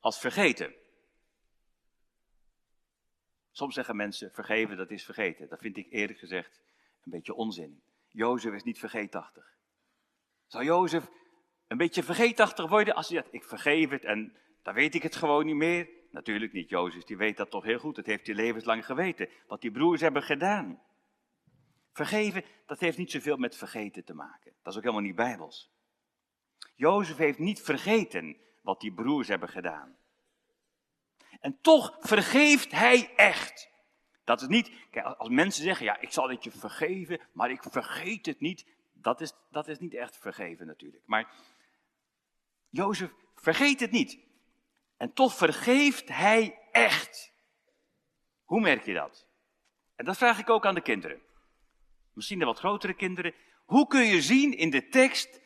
als 0.00 0.18
vergeten. 0.18 0.74
Soms 3.50 3.74
zeggen 3.74 3.96
mensen, 3.96 4.32
vergeven 4.32 4.76
dat 4.76 4.90
is 4.90 5.04
vergeten. 5.04 5.48
Dat 5.48 5.60
vind 5.60 5.76
ik 5.76 5.90
eerlijk 5.90 6.18
gezegd 6.18 6.60
een 7.04 7.10
beetje 7.10 7.34
onzin. 7.34 7.82
Jozef 8.08 8.52
is 8.52 8.64
niet 8.64 8.78
vergeetachtig. 8.78 9.56
Zou 10.46 10.64
Jozef 10.64 11.10
een 11.74 11.80
beetje 11.80 12.02
vergeetachtig 12.02 12.68
worden 12.68 12.94
als 12.94 13.08
hij 13.08 13.16
zegt, 13.16 13.34
ik 13.34 13.44
vergeef 13.44 13.90
het 13.90 14.04
en 14.04 14.36
dan 14.62 14.74
weet 14.74 14.94
ik 14.94 15.02
het 15.02 15.16
gewoon 15.16 15.46
niet 15.46 15.54
meer? 15.54 15.88
Natuurlijk 16.10 16.52
niet, 16.52 16.68
Jozef, 16.68 17.02
die 17.02 17.16
weet 17.16 17.36
dat 17.36 17.50
toch 17.50 17.64
heel 17.64 17.78
goed. 17.78 17.96
Dat 17.96 18.06
heeft 18.06 18.26
hij 18.26 18.34
levenslang 18.34 18.86
geweten, 18.86 19.28
wat 19.46 19.60
die 19.60 19.70
broers 19.70 20.00
hebben 20.00 20.22
gedaan. 20.22 20.80
Vergeven, 21.92 22.44
dat 22.66 22.80
heeft 22.80 22.98
niet 22.98 23.10
zoveel 23.10 23.36
met 23.36 23.56
vergeten 23.56 24.04
te 24.04 24.14
maken. 24.14 24.52
Dat 24.62 24.72
is 24.72 24.78
ook 24.78 24.84
helemaal 24.84 25.04
niet 25.04 25.14
bijbels. 25.14 25.70
Jozef 26.74 27.16
heeft 27.16 27.38
niet 27.38 27.62
vergeten 27.62 28.36
wat 28.60 28.80
die 28.80 28.92
broers 28.92 29.28
hebben 29.28 29.48
gedaan. 29.48 29.96
En 31.40 31.58
toch 31.60 31.96
vergeeft 32.00 32.72
hij 32.72 33.12
echt. 33.16 33.70
Dat 34.24 34.40
is 34.40 34.48
niet, 34.48 34.70
kijk, 34.90 35.06
als 35.06 35.28
mensen 35.28 35.62
zeggen, 35.62 35.86
ja, 35.86 36.00
ik 36.00 36.12
zal 36.12 36.30
het 36.30 36.44
je 36.44 36.50
vergeven, 36.50 37.20
maar 37.32 37.50
ik 37.50 37.62
vergeet 37.70 38.26
het 38.26 38.40
niet. 38.40 38.66
Dat 38.92 39.20
is, 39.20 39.32
dat 39.50 39.68
is 39.68 39.78
niet 39.78 39.94
echt 39.94 40.16
vergeven 40.16 40.66
natuurlijk. 40.66 41.02
Maar 41.06 41.32
Jozef 42.74 43.10
vergeet 43.34 43.80
het 43.80 43.90
niet. 43.90 44.18
En 44.96 45.12
toch 45.12 45.34
vergeeft 45.34 46.08
hij 46.08 46.58
echt. 46.70 47.32
Hoe 48.44 48.60
merk 48.60 48.84
je 48.84 48.94
dat? 48.94 49.26
En 49.96 50.04
dat 50.04 50.16
vraag 50.16 50.38
ik 50.38 50.50
ook 50.50 50.66
aan 50.66 50.74
de 50.74 50.82
kinderen 50.82 51.22
misschien 52.14 52.38
de 52.38 52.44
wat 52.44 52.58
grotere 52.58 52.94
kinderen. 52.94 53.34
Hoe 53.64 53.86
kun 53.86 54.04
je 54.04 54.22
zien 54.22 54.56
in 54.56 54.70
de 54.70 54.88
tekst 54.88 55.40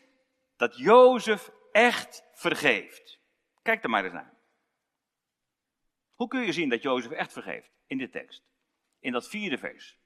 dat 0.57 0.79
Jozef 0.79 1.51
echt 1.73 2.23
vergeeft? 2.35 3.21
Kijk 3.63 3.83
er 3.83 3.91
maar 3.91 4.05
eens 4.05 4.13
naar. 4.13 4.37
Hoe 6.15 6.29
kun 6.29 6.41
je 6.41 6.53
zien 6.53 6.69
dat 6.69 6.83
Jozef 6.83 7.11
echt 7.11 7.33
vergeeft 7.33 7.71
in 7.87 7.99
de 7.99 8.09
tekst? 8.09 8.43
In 9.01 9.13
dat 9.13 9.29
vierde 9.29 9.59
vers. 9.59 9.99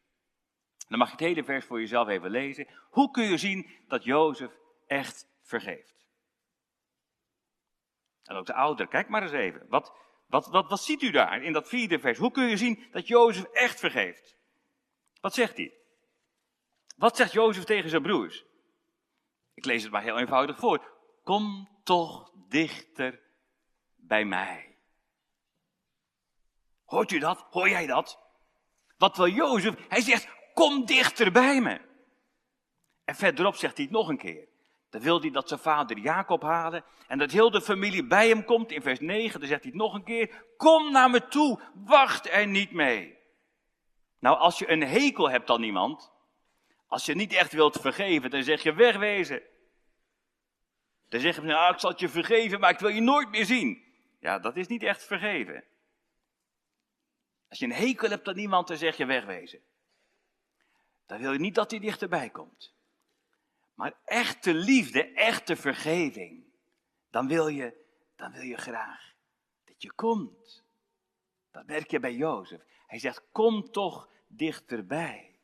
Dan 0.89 0.99
mag 0.99 1.09
je 1.09 1.15
het 1.15 1.25
hele 1.25 1.45
vers 1.45 1.65
voor 1.65 1.81
jezelf 1.81 2.09
even 2.09 2.31
lezen. 2.31 2.69
Hoe 2.91 3.11
kun 3.11 3.25
je 3.25 3.37
zien 3.37 3.71
dat 3.87 4.05
Jozef 4.05 4.51
echt 4.87 5.29
vergeeft? 5.43 6.02
En 8.23 8.37
ook 8.37 8.47
de 8.47 8.55
ouder, 8.55 8.89
kijk 8.89 9.09
maar 9.09 9.23
eens 9.23 9.33
even. 9.33 9.67
Wat, 9.69 9.93
wat, 10.27 10.47
wat, 10.47 10.69
wat 10.69 10.83
ziet 10.83 11.03
u 11.03 11.11
daar 11.11 11.43
in 11.43 11.53
dat 11.53 11.69
vierde 11.69 11.99
vers? 11.99 12.19
Hoe 12.19 12.31
kun 12.31 12.49
je 12.49 12.57
zien 12.57 12.87
dat 12.91 13.07
Jozef 13.07 13.45
echt 13.45 13.81
vergeeft? 13.81 14.37
Wat 15.21 15.35
zegt 15.35 15.57
hij? 15.57 15.75
Wat 16.97 17.17
zegt 17.17 17.33
Jozef 17.33 17.65
tegen 17.65 17.91
zijn 17.91 18.03
broers? 18.03 18.45
Ik 19.55 19.65
lees 19.65 19.83
het 19.83 19.93
maar 19.93 20.03
heel 20.03 20.19
eenvoudig 20.19 20.59
voor. 20.59 20.91
Kom 21.23 21.69
toch 21.85 22.33
dichter 22.49 23.21
bij 23.97 24.25
mij. 24.25 24.77
Hoort 26.85 27.11
u 27.11 27.19
dat? 27.19 27.47
Hoor 27.51 27.69
jij 27.69 27.87
dat? 27.87 28.21
Wat 28.97 29.17
wil 29.17 29.29
Jozef? 29.29 29.75
Hij 29.89 30.01
zegt, 30.01 30.29
kom 30.55 30.85
dichter 30.85 31.33
bij 31.33 31.61
me. 31.61 31.81
En 33.05 33.15
verderop 33.15 33.55
zegt 33.55 33.77
hij 33.77 33.85
het 33.85 33.95
nog 33.95 34.09
een 34.09 34.19
keer. 34.19 34.49
Dan 34.93 35.01
wil 35.01 35.21
hij 35.21 35.31
dat 35.31 35.49
zijn 35.49 35.61
vader 35.61 35.99
Jacob 35.99 36.43
halen 36.43 36.85
en 37.07 37.19
dat 37.19 37.31
heel 37.31 37.51
de 37.51 37.61
familie 37.61 38.07
bij 38.07 38.29
hem 38.29 38.45
komt. 38.45 38.71
In 38.71 38.83
vers 38.83 39.01
9, 39.01 39.41
dan 39.41 39.49
zegt 39.49 39.63
hij 39.63 39.71
het 39.71 39.81
nog 39.81 39.95
een 39.95 40.05
keer. 40.05 40.45
Kom 40.57 40.93
naar 40.93 41.11
me 41.11 41.29
toe, 41.29 41.61
wacht 41.75 42.29
er 42.29 42.47
niet 42.47 42.73
mee. 42.73 43.19
Nou, 44.19 44.39
als 44.39 44.59
je 44.59 44.71
een 44.71 44.83
hekel 44.83 45.31
hebt 45.31 45.51
aan 45.51 45.63
iemand, 45.63 46.13
als 46.87 47.07
je 47.07 47.15
niet 47.15 47.33
echt 47.33 47.53
wilt 47.53 47.81
vergeven, 47.81 48.31
dan 48.31 48.43
zeg 48.43 48.63
je 48.63 48.75
wegwezen. 48.75 49.43
Dan 51.09 51.21
zeg 51.21 51.35
je, 51.35 51.43
nou, 51.43 51.73
ik 51.73 51.81
zal 51.81 51.91
het 51.91 52.01
je 52.01 52.09
vergeven, 52.09 52.61
maar 52.61 52.71
ik 52.71 52.79
wil 52.79 52.89
je 52.89 53.01
nooit 53.01 53.31
meer 53.31 53.45
zien. 53.45 53.85
Ja, 54.21 54.39
dat 54.39 54.57
is 54.57 54.67
niet 54.67 54.83
echt 54.83 55.05
vergeven. 55.05 55.65
Als 57.49 57.59
je 57.59 57.65
een 57.65 57.73
hekel 57.73 58.09
hebt 58.09 58.29
aan 58.29 58.39
iemand, 58.39 58.69
dan 58.69 58.77
zeg 58.77 58.97
je 58.97 59.05
wegwezen. 59.05 59.61
Dan 61.07 61.19
wil 61.19 61.33
je 61.33 61.39
niet 61.39 61.55
dat 61.55 61.71
hij 61.71 61.81
dichterbij 61.81 62.31
komt. 62.31 62.75
Maar 63.75 63.95
echte 64.05 64.55
liefde, 64.55 65.13
echte 65.13 65.57
vergeving, 65.57 66.45
dan 67.11 67.29
wil 67.29 67.49
je, 67.49 67.85
dan 68.17 68.33
wil 68.33 68.43
je 68.43 68.57
graag 68.57 69.15
dat 69.65 69.83
je 69.83 69.93
komt. 69.93 70.65
Dat 71.51 71.67
merk 71.67 71.91
je 71.91 72.01
bij 72.01 72.15
Jozef. 72.15 72.63
Hij 72.87 72.99
zegt, 72.99 73.23
kom 73.33 73.71
toch 73.71 74.09
dichterbij. 74.27 75.39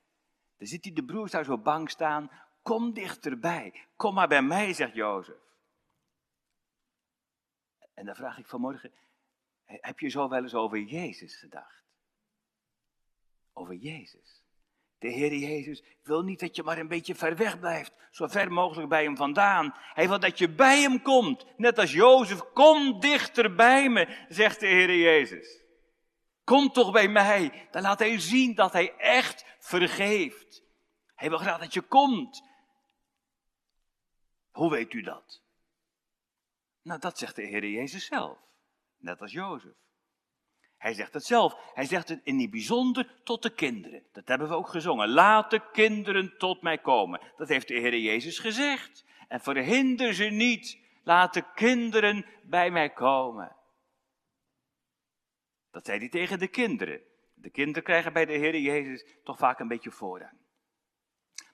Dan 0.56 0.66
ziet 0.66 0.84
hij 0.84 0.92
de 0.92 1.04
broers 1.04 1.30
daar 1.30 1.44
zo 1.44 1.58
bang 1.58 1.90
staan. 1.90 2.30
Kom 2.62 2.92
dichterbij. 2.92 3.86
Kom 3.96 4.14
maar 4.14 4.28
bij 4.28 4.42
mij, 4.42 4.72
zegt 4.72 4.94
Jozef. 4.94 5.36
En 7.94 8.06
dan 8.06 8.14
vraag 8.14 8.38
ik 8.38 8.46
vanmorgen, 8.46 8.92
heb 9.64 9.98
je 9.98 10.08
zo 10.08 10.28
wel 10.28 10.42
eens 10.42 10.54
over 10.54 10.78
Jezus 10.78 11.36
gedacht? 11.36 11.84
Over 13.52 13.74
Jezus. 13.74 14.38
De 14.98 15.08
Heer 15.08 15.34
Jezus 15.34 15.82
wil 16.02 16.22
niet 16.22 16.40
dat 16.40 16.56
je 16.56 16.62
maar 16.62 16.78
een 16.78 16.88
beetje 16.88 17.14
ver 17.14 17.37
weg 17.37 17.58
blijft, 17.58 17.92
zo 18.11 18.26
ver 18.26 18.52
mogelijk 18.52 18.88
bij 18.88 19.02
Hem 19.02 19.16
vandaan. 19.16 19.74
Hij 19.76 20.08
wil 20.08 20.20
dat 20.20 20.38
je 20.38 20.48
bij 20.48 20.80
Hem 20.80 21.02
komt, 21.02 21.44
net 21.56 21.78
als 21.78 21.92
Jozef. 21.92 22.40
Kom 22.52 23.00
dichter 23.00 23.54
bij 23.54 23.88
me, 23.88 24.26
zegt 24.28 24.61
de 24.61 24.66
Heer 24.66 24.96
Jezus. 24.96 25.62
Kom 26.44 26.72
toch 26.72 26.92
bij 26.92 27.08
mij, 27.08 27.68
dan 27.70 27.82
laat 27.82 27.98
Hij 27.98 28.18
zien 28.20 28.54
dat 28.54 28.72
Hij 28.72 28.96
echt 28.96 29.44
vergeeft. 29.58 30.62
Hij 31.14 31.28
wil 31.28 31.38
graag 31.38 31.58
dat 31.58 31.74
je 31.74 31.82
komt. 31.82 32.42
Hoe 34.50 34.70
weet 34.70 34.92
u 34.92 35.02
dat? 35.02 35.42
Nou, 36.82 37.00
dat 37.00 37.18
zegt 37.18 37.37
de 37.37 37.42
Heer 37.42 37.66
Jezus 37.68 38.06
zelf, 38.06 38.38
net 38.96 39.20
als 39.20 39.32
Jozef. 39.32 39.74
Hij 40.78 40.94
zegt 40.94 41.14
het 41.14 41.24
zelf. 41.24 41.56
Hij 41.74 41.84
zegt 41.84 42.08
het 42.08 42.20
in 42.22 42.40
het 42.40 42.50
bijzonder 42.50 43.14
tot 43.24 43.42
de 43.42 43.54
kinderen. 43.54 44.02
Dat 44.12 44.28
hebben 44.28 44.48
we 44.48 44.54
ook 44.54 44.68
gezongen. 44.68 45.08
Laat 45.08 45.50
de 45.50 45.70
kinderen 45.72 46.38
tot 46.38 46.62
mij 46.62 46.78
komen. 46.78 47.20
Dat 47.36 47.48
heeft 47.48 47.68
de 47.68 47.74
Heer 47.74 47.98
Jezus 47.98 48.38
gezegd. 48.38 49.04
En 49.28 49.40
verhinder 49.40 50.14
ze 50.14 50.24
niet. 50.24 50.78
Laat 51.02 51.34
de 51.34 51.44
kinderen 51.54 52.26
bij 52.42 52.70
mij 52.70 52.90
komen. 52.90 53.56
Dat 55.70 55.86
zei 55.86 55.98
hij 55.98 56.08
tegen 56.08 56.38
de 56.38 56.48
kinderen. 56.48 57.00
De 57.34 57.50
kinderen 57.50 57.82
krijgen 57.82 58.12
bij 58.12 58.24
de 58.24 58.32
Heer 58.32 58.58
Jezus 58.58 59.04
toch 59.24 59.38
vaak 59.38 59.58
een 59.58 59.68
beetje 59.68 59.90
voorrang. 59.90 60.36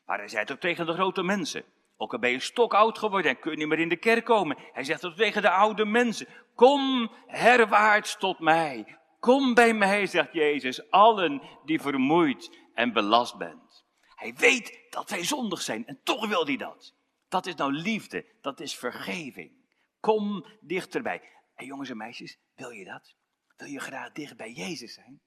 Maar 0.06 0.18
hij 0.18 0.28
zei 0.28 0.40
het 0.40 0.52
ook 0.52 0.60
tegen 0.60 0.87
de 0.87 0.92
grote 0.92 1.22
mensen. 1.22 1.64
Ook 1.96 2.12
al 2.12 2.18
ben 2.18 2.30
je 2.30 2.40
stok 2.40 2.74
oud 2.74 2.98
geworden 2.98 3.30
en 3.30 3.38
kun 3.38 3.50
je 3.50 3.56
niet 3.56 3.68
meer 3.68 3.78
in 3.78 3.88
de 3.88 3.96
kerk 3.96 4.24
komen. 4.24 4.58
Hij 4.72 4.84
zegt 4.84 5.02
het 5.02 5.16
tegen 5.16 5.42
de 5.42 5.50
oude 5.50 5.84
mensen. 5.84 6.26
Kom 6.54 7.10
herwaarts 7.26 8.16
tot 8.16 8.38
mij. 8.38 8.98
Kom 9.24 9.54
bij 9.54 9.74
mij, 9.74 10.06
zegt 10.06 10.32
Jezus, 10.32 10.90
allen 10.90 11.42
die 11.64 11.80
vermoeid 11.80 12.58
en 12.74 12.92
belast 12.92 13.37
bent. 13.37 13.84
Hij 14.14 14.34
weet 14.34 14.87
dat 14.90 15.10
wij 15.10 15.24
zondig 15.24 15.62
zijn 15.62 15.87
en 15.87 16.00
toch 16.02 16.26
wil 16.26 16.46
hij 16.46 16.56
dat. 16.56 16.94
Dat 17.28 17.46
is 17.46 17.54
nou 17.54 17.72
liefde, 17.72 18.26
dat 18.40 18.60
is 18.60 18.76
vergeving. 18.76 19.52
Kom 20.00 20.46
dichterbij. 20.60 21.22
En 21.54 21.66
jongens 21.66 21.90
en 21.90 21.96
meisjes, 21.96 22.38
wil 22.54 22.70
je 22.70 22.84
dat? 22.84 23.14
Wil 23.56 23.68
je 23.68 23.80
graag 23.80 24.12
dicht 24.12 24.37
bij 24.37 24.52
Jezus 24.52 24.94
zijn? 24.94 25.20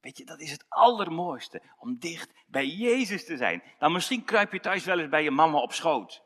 Weet 0.00 0.18
je, 0.18 0.24
dat 0.24 0.40
is 0.40 0.50
het 0.50 0.64
allermooiste, 0.68 1.62
om 1.78 1.98
dicht 1.98 2.32
bij 2.46 2.66
Jezus 2.66 3.24
te 3.24 3.36
zijn. 3.36 3.62
Nou, 3.78 3.92
misschien 3.92 4.24
kruip 4.24 4.52
je 4.52 4.60
thuis 4.60 4.84
wel 4.84 4.98
eens 4.98 5.08
bij 5.08 5.22
je 5.22 5.30
mama 5.30 5.58
op 5.58 5.72
schoot. 5.72 6.22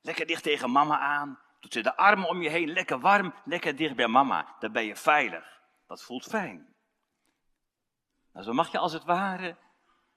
Lekker 0.00 0.26
dicht 0.26 0.42
tegen 0.42 0.70
mama 0.70 0.98
aan, 0.98 1.38
doet 1.60 1.72
ze 1.72 1.80
de 1.80 1.96
armen 1.96 2.28
om 2.28 2.42
je 2.42 2.48
heen, 2.48 2.72
lekker 2.72 3.00
warm, 3.00 3.34
lekker 3.44 3.76
dicht 3.76 3.96
bij 3.96 4.08
mama. 4.08 4.56
Dan 4.58 4.72
ben 4.72 4.84
je 4.84 4.96
veilig. 4.96 5.57
Dat 5.88 6.02
voelt 6.02 6.24
fijn. 6.24 6.74
Nou, 8.32 8.44
zo 8.44 8.52
mag 8.52 8.72
je 8.72 8.78
als 8.78 8.92
het 8.92 9.04
ware 9.04 9.56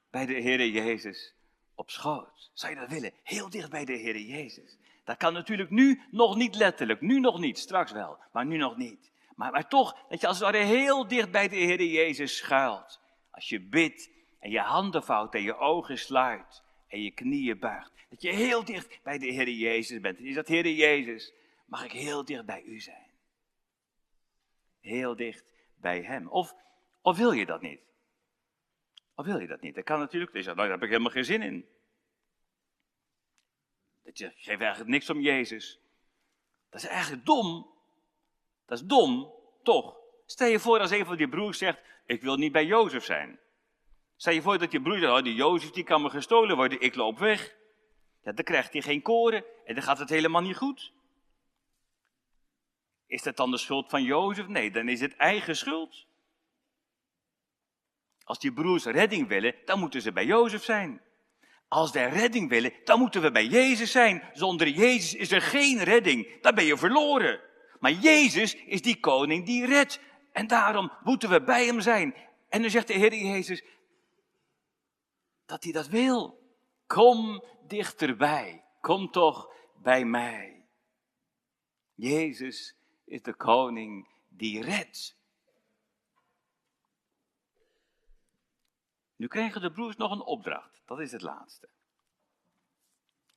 bij 0.10 0.26
de 0.26 0.42
Heere 0.42 0.72
Jezus 0.72 1.34
op 1.76 1.90
schoot. 1.90 2.52
Zou 2.54 2.74
je 2.74 2.80
dat 2.80 2.90
willen? 2.90 3.14
Heel 3.24 3.50
dicht 3.50 3.70
bij 3.70 3.86
de 3.86 3.98
Heere 3.98 4.26
Jezus. 4.26 4.78
Dat 5.04 5.18
kan 5.18 5.34
natuurlijk 5.34 5.70
nu 5.70 6.02
nog 6.12 6.36
niet 6.36 6.56
letterlijk, 6.56 7.02
nu 7.02 7.20
nog 7.20 7.40
niet, 7.40 7.58
straks 7.58 7.92
wel, 7.92 8.18
maar 8.32 8.46
nu 8.46 8.58
nog 8.58 8.78
niet. 8.78 9.12
Maar, 9.36 9.52
maar 9.52 9.68
toch, 9.68 10.06
dat 10.10 10.22
je 10.22 10.28
als 10.28 10.40
het 10.40 10.52
ware 10.52 10.64
heel 10.64 11.08
dicht 11.08 11.32
bij 11.32 11.48
de 11.48 11.56
Heere 11.56 11.92
Jezus 11.92 12.38
schuilt. 12.38 13.00
Als 13.30 13.50
je 13.50 13.62
bidt 13.62 14.10
en 14.40 14.50
je 14.50 14.60
handen 14.60 15.04
vouwt 15.04 15.34
en 15.34 15.42
je 15.42 15.58
ogen 15.58 15.98
sluit 15.98 16.64
en 16.88 17.02
je 17.02 17.12
knieën 17.12 17.60
buigt. 17.60 17.92
Dat 18.10 18.22
je 18.22 18.34
heel 18.34 18.66
dicht 18.66 19.00
bij 19.04 19.18
de 19.18 19.34
Heere 19.34 19.58
Jezus 19.58 20.00
bent. 20.00 20.18
En 20.18 20.26
is 20.26 20.36
dat 20.36 20.48
Heere 20.48 20.76
Jezus, 20.76 21.34
mag 21.66 21.84
ik 21.84 21.92
heel 21.92 22.26
dicht 22.26 22.46
bij 22.46 22.64
u 22.64 22.80
zijn. 22.80 23.10
Heel 24.80 25.16
dicht 25.16 25.52
bij 25.82 26.02
hem. 26.02 26.28
Of, 26.28 26.56
of 27.02 27.17
wil 27.17 27.32
je 27.32 27.46
dat 27.46 27.62
niet? 27.62 27.80
Of 29.15 29.26
wil 29.26 29.39
je 29.39 29.48
dat 29.48 29.62
niet? 29.62 29.76
Dat 29.76 29.84
kan 29.84 30.00
natuurlijk. 30.00 30.34
Dus 30.34 30.46
nou, 30.46 30.58
daar 30.58 30.70
heb 30.70 30.84
ik 30.84 30.89
helemaal 30.89 31.12
geen 31.12 31.26
zin 31.26 31.41
in. 31.41 31.65
Dat 34.04 34.17
je 34.17 34.32
geeft 34.36 34.62
eigenlijk 34.62 34.89
niks 34.89 35.10
om 35.10 35.20
Jezus. 35.20 35.80
Dat 36.70 36.82
is 36.82 36.88
eigenlijk 36.88 37.26
dom. 37.26 37.70
Dat 38.65 38.80
is 38.80 38.86
dom, 38.86 39.34
toch? 39.63 39.96
Stel 40.26 40.48
je 40.48 40.60
voor 40.60 40.80
als 40.80 40.91
een 40.91 41.06
van 41.06 41.17
die 41.17 41.30
broers 41.30 41.58
zegt, 41.58 41.80
ik 42.06 42.22
wil 42.22 42.36
niet 42.36 42.52
bij 42.52 42.65
Jozef 42.65 43.04
zijn. 43.04 43.39
Stel 44.15 44.34
je 44.34 44.41
voor 44.41 44.58
dat 44.58 44.72
je 44.72 44.82
broer 44.82 45.00
zegt, 45.00 45.12
oh, 45.12 45.24
die 45.24 45.36
Jozef 45.36 45.70
die 45.70 45.84
kan 45.84 46.02
me 46.02 46.10
gestolen 46.10 46.56
worden, 46.56 46.82
ik 46.82 46.96
loop 46.96 47.20
weg. 47.20 47.56
Ja, 48.24 48.32
dan 48.32 48.44
krijgt 48.44 48.74
hij 48.74 48.82
geen 48.82 49.02
koren 49.02 49.46
en 49.65 49.74
dan 49.74 49.84
gaat 49.84 50.00
het 50.00 50.10
helemaal 50.10 50.41
niet 50.41 50.58
goed. 50.58 50.94
Is 53.12 53.24
dat 53.24 53.38
dan 53.38 53.52
de 53.52 53.58
schuld 53.58 53.89
van 53.89 54.04
Jozef? 54.04 54.47
Nee, 54.47 54.71
dan 54.71 54.89
is 54.89 55.02
het 55.02 55.15
eigen 55.15 55.56
schuld. 55.56 56.06
Als 58.24 58.39
die 58.39 58.54
broers 58.54 58.86
redding 58.86 59.28
willen, 59.28 59.56
dan 59.65 59.80
moeten 59.80 60.02
ze 60.02 60.12
bij 60.12 60.26
Jozef 60.26 60.63
zijn. 60.63 61.02
Als 61.67 61.91
wij 61.91 62.10
redding 62.10 62.50
willen, 62.50 62.74
dan 62.84 63.00
moeten 63.00 63.21
we 63.21 63.32
bij 63.32 63.45
Jezus 63.45 63.91
zijn. 63.91 64.24
Zonder 64.34 64.67
Jezus 64.67 65.13
is 65.13 65.32
er 65.32 65.41
geen 65.41 65.84
redding. 65.84 66.41
Dan 66.41 66.56
ben 66.56 66.63
je 66.63 66.78
verloren. 66.78 67.39
Maar 67.80 67.91
Jezus 67.91 68.56
is 68.56 68.82
die 68.82 69.00
koning 69.00 69.45
die 69.45 69.65
redt. 69.65 70.00
En 70.32 70.47
daarom 70.47 70.91
moeten 71.04 71.30
we 71.30 71.41
bij 71.41 71.65
hem 71.65 71.82
zijn. 71.82 72.15
En 72.50 72.62
dan 72.62 72.71
zegt 72.71 72.88
de 72.88 72.93
Heer 72.93 73.15
Jezus 73.15 73.63
dat 75.45 75.63
hij 75.63 75.71
dat 75.71 75.88
wil. 75.88 76.39
Kom 76.88 77.43
dichterbij. 77.67 78.63
Kom 78.82 79.12
toch 79.12 79.54
bij 79.82 80.06
mij. 80.06 80.65
Jezus 81.95 82.76
is 83.12 83.21
de 83.21 83.34
koning 83.34 84.08
die 84.30 84.63
redt. 84.63 85.19
Nu 89.15 89.28
krijgen 89.28 89.62
de 89.62 89.71
broers 89.71 89.95
nog 89.95 90.12
een 90.12 90.21
opdracht. 90.21 90.82
Dat 90.86 91.00
is 91.00 91.12
het 91.12 91.21
laatste. 91.21 91.69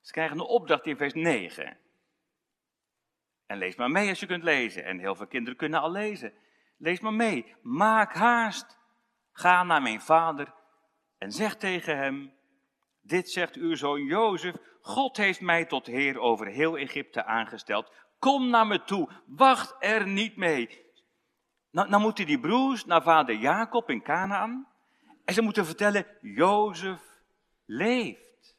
Ze 0.01 0.13
krijgen 0.13 0.39
een 0.39 0.47
opdracht 0.47 0.87
in 0.87 0.97
vers 0.97 1.15
9. 1.15 1.79
En 3.47 3.59
lees 3.59 3.77
maar 3.77 3.91
mee 3.91 4.09
als 4.09 4.21
je 4.21 4.27
kunt 4.27 4.43
lezen. 4.43 4.85
En 4.85 4.99
heel 4.99 5.15
veel 5.15 5.27
kinderen 5.27 5.59
kunnen 5.59 5.81
al 5.81 5.91
lezen. 5.91 6.33
Lees 6.77 7.01
maar 7.01 7.15
mee. 7.15 7.55
Maak 7.63 8.15
haast. 8.15 8.79
Ga 9.33 9.63
naar 9.63 9.83
mijn 9.83 10.01
vader 10.01 10.55
en 11.19 11.33
zeg 11.33 11.57
tegen 11.57 11.97
hem: 11.97 12.33
Dit 13.01 13.31
zegt 13.31 13.55
uw 13.55 13.75
zoon 13.75 14.05
Jozef. 14.05 14.57
God 14.81 15.17
heeft 15.17 15.41
mij 15.41 15.65
tot 15.65 15.87
heer 15.87 16.19
over 16.19 16.47
heel 16.47 16.79
Egypte 16.79 17.25
aangesteld. 17.25 17.93
Kom 18.25 18.51
naar 18.51 18.67
me 18.67 18.85
toe, 18.85 19.09
wacht 19.27 19.75
er 19.79 20.07
niet 20.07 20.37
mee. 20.37 20.85
Nou, 21.71 21.89
nou 21.89 22.03
moeten 22.03 22.27
die 22.27 22.41
broers 22.41 22.85
naar 22.85 23.03
vader 23.03 23.35
Jacob 23.35 23.91
in 23.91 24.03
Canaan. 24.03 24.69
En 25.25 25.35
ze 25.35 25.43
moeten 25.43 25.67
vertellen, 25.67 26.07
Jozef 26.21 27.01
leeft. 27.65 28.57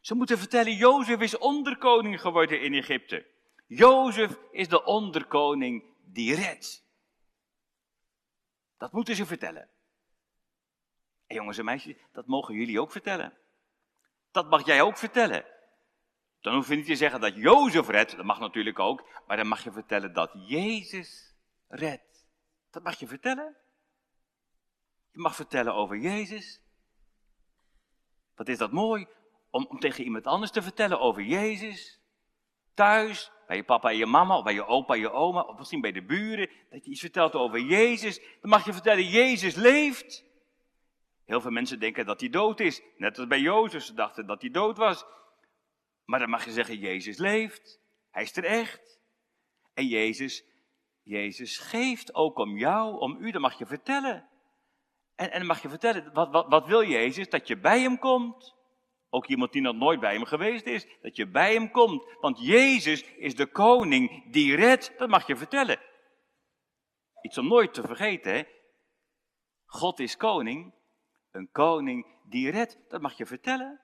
Ze 0.00 0.14
moeten 0.14 0.38
vertellen, 0.38 0.74
Jozef 0.74 1.20
is 1.20 1.38
onderkoning 1.38 2.20
geworden 2.20 2.62
in 2.62 2.74
Egypte. 2.74 3.26
Jozef 3.66 4.38
is 4.50 4.68
de 4.68 4.84
onderkoning 4.84 5.84
die 6.04 6.34
redt. 6.34 6.84
Dat 8.78 8.92
moeten 8.92 9.16
ze 9.16 9.26
vertellen. 9.26 9.68
En 11.26 11.36
jongens 11.36 11.58
en 11.58 11.64
meisjes, 11.64 11.96
dat 12.12 12.26
mogen 12.26 12.54
jullie 12.54 12.80
ook 12.80 12.92
vertellen. 12.92 13.32
Dat 14.30 14.50
mag 14.50 14.66
jij 14.66 14.82
ook 14.82 14.96
vertellen. 14.96 15.44
Dan 16.40 16.54
hoef 16.54 16.68
je 16.68 16.76
niet 16.76 16.86
te 16.86 16.96
zeggen 16.96 17.20
dat 17.20 17.34
Jozef 17.34 17.88
redt, 17.88 18.16
dat 18.16 18.24
mag 18.24 18.38
natuurlijk 18.38 18.78
ook, 18.78 19.08
maar 19.26 19.36
dan 19.36 19.46
mag 19.46 19.64
je 19.64 19.72
vertellen 19.72 20.12
dat 20.12 20.30
Jezus 20.46 21.34
redt. 21.68 22.26
Dat 22.70 22.82
mag 22.82 22.98
je 22.98 23.06
vertellen. 23.06 23.56
Je 25.10 25.20
mag 25.20 25.34
vertellen 25.34 25.74
over 25.74 25.96
Jezus. 25.96 26.62
Wat 28.34 28.48
is 28.48 28.58
dat 28.58 28.72
mooi 28.72 29.06
om, 29.50 29.78
tegen 29.78 30.04
iemand 30.04 30.26
anders 30.26 30.50
te 30.50 30.62
vertellen 30.62 31.00
over 31.00 31.22
Jezus. 31.22 32.00
Thuis, 32.74 33.32
bij 33.46 33.56
je 33.56 33.64
papa 33.64 33.90
en 33.90 33.96
je 33.96 34.06
mama, 34.06 34.42
bij 34.42 34.54
je 34.54 34.66
opa 34.66 34.94
en 34.94 35.00
je 35.00 35.12
oma, 35.12 35.40
of 35.40 35.58
misschien 35.58 35.80
bij 35.80 35.92
de 35.92 36.02
buren, 36.02 36.50
dat 36.70 36.84
je 36.84 36.90
iets 36.90 37.00
vertelt 37.00 37.34
over 37.34 37.60
Jezus. 37.60 38.20
Dan 38.40 38.50
mag 38.50 38.64
je 38.64 38.72
vertellen, 38.72 39.04
Jezus 39.04 39.54
leeft. 39.54 40.24
Heel 41.24 41.40
veel 41.40 41.50
mensen 41.50 41.80
denken 41.80 42.06
dat 42.06 42.20
hij 42.20 42.28
dood 42.28 42.60
is. 42.60 42.82
Net 42.96 43.18
als 43.18 43.26
bij 43.26 43.40
Jozef, 43.40 43.82
ze 43.82 43.94
dachten 43.94 44.26
dat 44.26 44.40
hij 44.40 44.50
dood 44.50 44.76
was. 44.76 45.04
Maar 46.10 46.18
dan 46.18 46.30
mag 46.30 46.44
je 46.44 46.52
zeggen, 46.52 46.78
Jezus 46.78 47.18
leeft. 47.18 47.80
Hij 48.10 48.22
is 48.22 48.36
er 48.36 48.44
echt. 48.44 49.00
En 49.74 49.86
Jezus, 49.86 50.44
Jezus 51.02 51.58
geeft 51.58 52.14
ook 52.14 52.38
om 52.38 52.58
jou, 52.58 52.98
om 52.98 53.16
u, 53.20 53.30
dat 53.30 53.40
mag 53.40 53.58
je 53.58 53.66
vertellen. 53.66 54.28
En, 55.14 55.30
en 55.30 55.38
dan 55.38 55.46
mag 55.46 55.62
je 55.62 55.68
vertellen, 55.68 56.12
wat, 56.12 56.30
wat, 56.30 56.46
wat 56.48 56.66
wil 56.66 56.84
Jezus? 56.84 57.28
Dat 57.28 57.48
je 57.48 57.58
bij 57.58 57.80
hem 57.80 57.98
komt. 57.98 58.54
Ook 59.08 59.26
iemand 59.26 59.52
die 59.52 59.62
nog 59.62 59.76
nooit 59.76 60.00
bij 60.00 60.14
hem 60.14 60.24
geweest 60.24 60.66
is, 60.66 60.86
dat 61.02 61.16
je 61.16 61.26
bij 61.26 61.52
hem 61.52 61.70
komt. 61.70 62.04
Want 62.20 62.40
Jezus 62.40 63.04
is 63.04 63.34
de 63.34 63.46
koning 63.46 64.32
die 64.32 64.56
redt, 64.56 64.98
dat 64.98 65.08
mag 65.08 65.26
je 65.26 65.36
vertellen. 65.36 65.80
Iets 67.22 67.38
om 67.38 67.48
nooit 67.48 67.74
te 67.74 67.82
vergeten? 67.82 68.46
God 69.66 70.00
is 70.00 70.16
koning, 70.16 70.74
Een 71.30 71.50
koning 71.52 72.06
die 72.24 72.50
redt, 72.50 72.78
dat 72.88 73.00
mag 73.00 73.16
je 73.16 73.26
vertellen. 73.26 73.80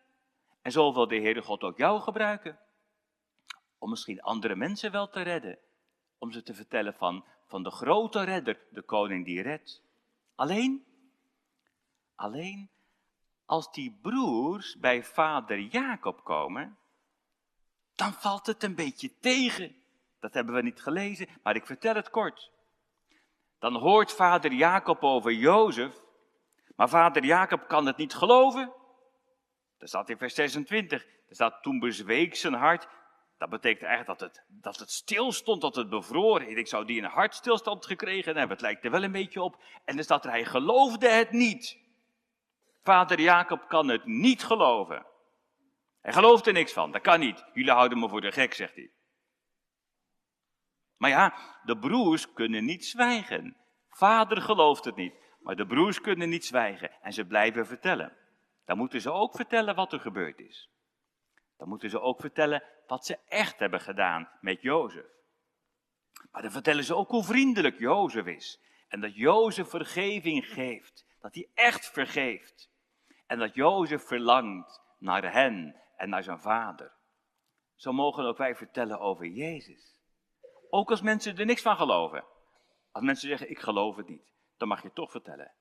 En 0.67 0.73
zo 0.73 0.93
wil 0.93 1.09
de 1.09 1.21
Heere 1.21 1.43
God 1.43 1.63
ook 1.63 1.77
jou 1.77 2.01
gebruiken. 2.01 2.59
Om 3.79 3.91
misschien 3.91 4.21
andere 4.21 4.57
mensen 4.57 4.91
wel 4.93 5.09
te 5.09 5.21
redden. 5.23 5.59
Om 6.19 6.33
ze 6.33 6.43
te 6.43 6.55
vertellen 6.55 6.95
van, 6.95 7.25
van 7.47 7.63
de 7.63 7.71
grote 7.71 8.23
redder, 8.23 8.59
de 8.71 8.83
koning 8.83 9.25
die 9.25 9.43
redt. 9.43 9.83
Alleen, 10.35 10.85
alleen 12.15 12.71
als 13.45 13.73
die 13.73 13.99
broers 14.03 14.77
bij 14.79 15.05
vader 15.05 15.59
Jacob 15.59 16.25
komen, 16.25 16.79
dan 17.95 18.13
valt 18.13 18.47
het 18.47 18.63
een 18.63 18.75
beetje 18.75 19.19
tegen. 19.21 19.77
Dat 20.21 20.35
hebben 20.35 20.55
we 20.55 20.63
niet 20.63 20.83
gelezen, 20.83 21.29
maar 21.43 21.57
ik 21.57 21.67
vertel 21.67 21.95
het 21.95 22.11
kort. 22.11 22.51
Dan 23.59 23.75
hoort 23.75 24.13
vader 24.13 24.53
Jacob 24.53 25.03
over 25.03 25.33
Jozef, 25.33 26.01
maar 26.77 26.89
vader 26.89 27.25
Jacob 27.25 27.69
kan 27.69 27.87
het 27.87 27.97
niet 27.97 28.15
geloven. 28.15 28.73
Dat 29.79 29.89
staat 29.89 30.11
in 30.11 30.19
vers 30.19 30.35
26. 30.35 31.05
Er 31.05 31.35
staat 31.35 31.63
toen 31.63 31.79
bezweek 31.79 32.37
zijn 32.37 32.55
hart. 32.55 32.89
Dat 33.39 33.51
betekent 33.51 33.89
eigenlijk 33.89 34.19
dat 34.19 34.31
het, 34.31 34.45
dat 34.49 34.79
het 34.79 34.91
stil 34.91 35.33
stond, 35.33 35.61
dat 35.61 35.77
het 35.77 35.89
bevroren. 35.89 36.57
Ik 36.57 36.67
zou 36.67 36.85
die 36.85 37.03
een 37.03 37.11
hartstilstand 37.11 37.87
gekregen 37.87 38.37
hebben. 38.37 38.57
Het 38.57 38.61
lijkt 38.61 38.85
er 38.85 38.91
wel 38.91 39.03
een 39.03 39.13
beetje 39.13 39.43
op. 39.43 39.63
En 39.85 39.99
er 39.99 40.05
staat 40.05 40.25
er, 40.25 40.31
hij 40.31 40.45
geloofde 40.45 41.09
het 41.09 41.31
niet. 41.31 41.79
Vader 42.83 43.21
Jacob 43.21 43.69
kan 43.69 43.89
het 43.89 44.05
niet 44.05 44.45
geloven. 44.45 45.07
Hij 46.01 46.13
gelooft 46.13 46.47
er 46.47 46.53
niks 46.53 46.73
van, 46.73 46.93
dat 46.93 47.03
kan 47.03 47.21
niet. 47.21 47.45
Jullie 47.53 47.73
houden 47.73 47.99
me 47.99 48.09
voor 48.09 48.21
de 48.21 48.33
gek, 48.33 48.55
zegt 48.55 48.75
hij. 48.75 48.91
Maar 50.97 51.11
ja, 51.11 51.35
de 51.63 51.79
broers 51.79 52.33
kunnen 52.33 52.65
niet 52.65 52.87
zwijgen. 52.87 53.57
Vader 53.89 54.43
gelooft 54.43 54.85
het 54.85 54.97
niet, 54.97 55.15
maar 55.41 55.57
de 55.57 55.67
broers 55.67 56.01
kunnen 56.01 56.29
niet 56.29 56.45
zwijgen 56.45 56.91
en 57.03 57.13
ze 57.13 57.27
blijven 57.27 57.67
vertellen. 57.67 58.17
Dan 58.67 58.77
moeten 58.77 59.01
ze 59.01 59.11
ook 59.11 59.35
vertellen 59.35 59.75
wat 59.75 59.93
er 59.93 60.01
gebeurd 60.01 60.39
is. 60.39 60.71
Dan 61.57 61.69
moeten 61.69 61.91
ze 61.91 62.01
ook 62.01 62.21
vertellen 62.21 62.63
wat 62.87 63.07
ze 63.07 63.19
echt 63.29 63.59
hebben 63.59 63.81
gedaan 63.81 64.31
met 64.41 64.63
Jozef. 64.63 65.07
Maar 66.31 66.43
dan 66.43 66.51
vertellen 66.51 66.85
ze 66.85 66.95
ook 66.95 67.11
hoe 67.11 67.25
vriendelijk 67.25 67.79
Jozef 67.79 68.27
is. 68.27 68.61
En 68.89 69.01
dat 69.01 69.15
Jozef 69.15 69.69
vergeving 69.69 70.47
geeft. 70.47 71.07
Dat 71.21 71.35
hij 71.35 71.49
echt 71.55 71.91
vergeeft. 71.91 72.71
En 73.27 73.39
dat 73.39 73.55
Jozef 73.55 74.07
verlangt 74.07 74.81
naar 74.99 75.33
hen 75.33 75.83
en 75.97 76.09
naar 76.09 76.23
zijn 76.23 76.41
vader. 76.41 76.93
Zo 77.75 77.93
mogen 77.93 78.25
ook 78.25 78.39
wij 78.39 78.55
vertellen 78.55 78.99
over 78.99 79.27
Jezus. 79.27 80.01
Ook 80.71 80.91
als 80.91 81.01
mensen 81.01 81.39
er 81.39 81.47
niks 81.47 81.63
van 81.63 81.77
geloven. 81.77 82.25
Als 82.93 83.05
mensen 83.05 83.29
zeggen, 83.29 83.51
ik 83.51 83.59
geloof 83.59 83.97
het 83.97 84.09
niet, 84.09 84.33
dan 84.57 84.69
mag 84.69 84.83
je 84.83 84.93
toch 84.93 85.11
vertellen. 85.11 85.53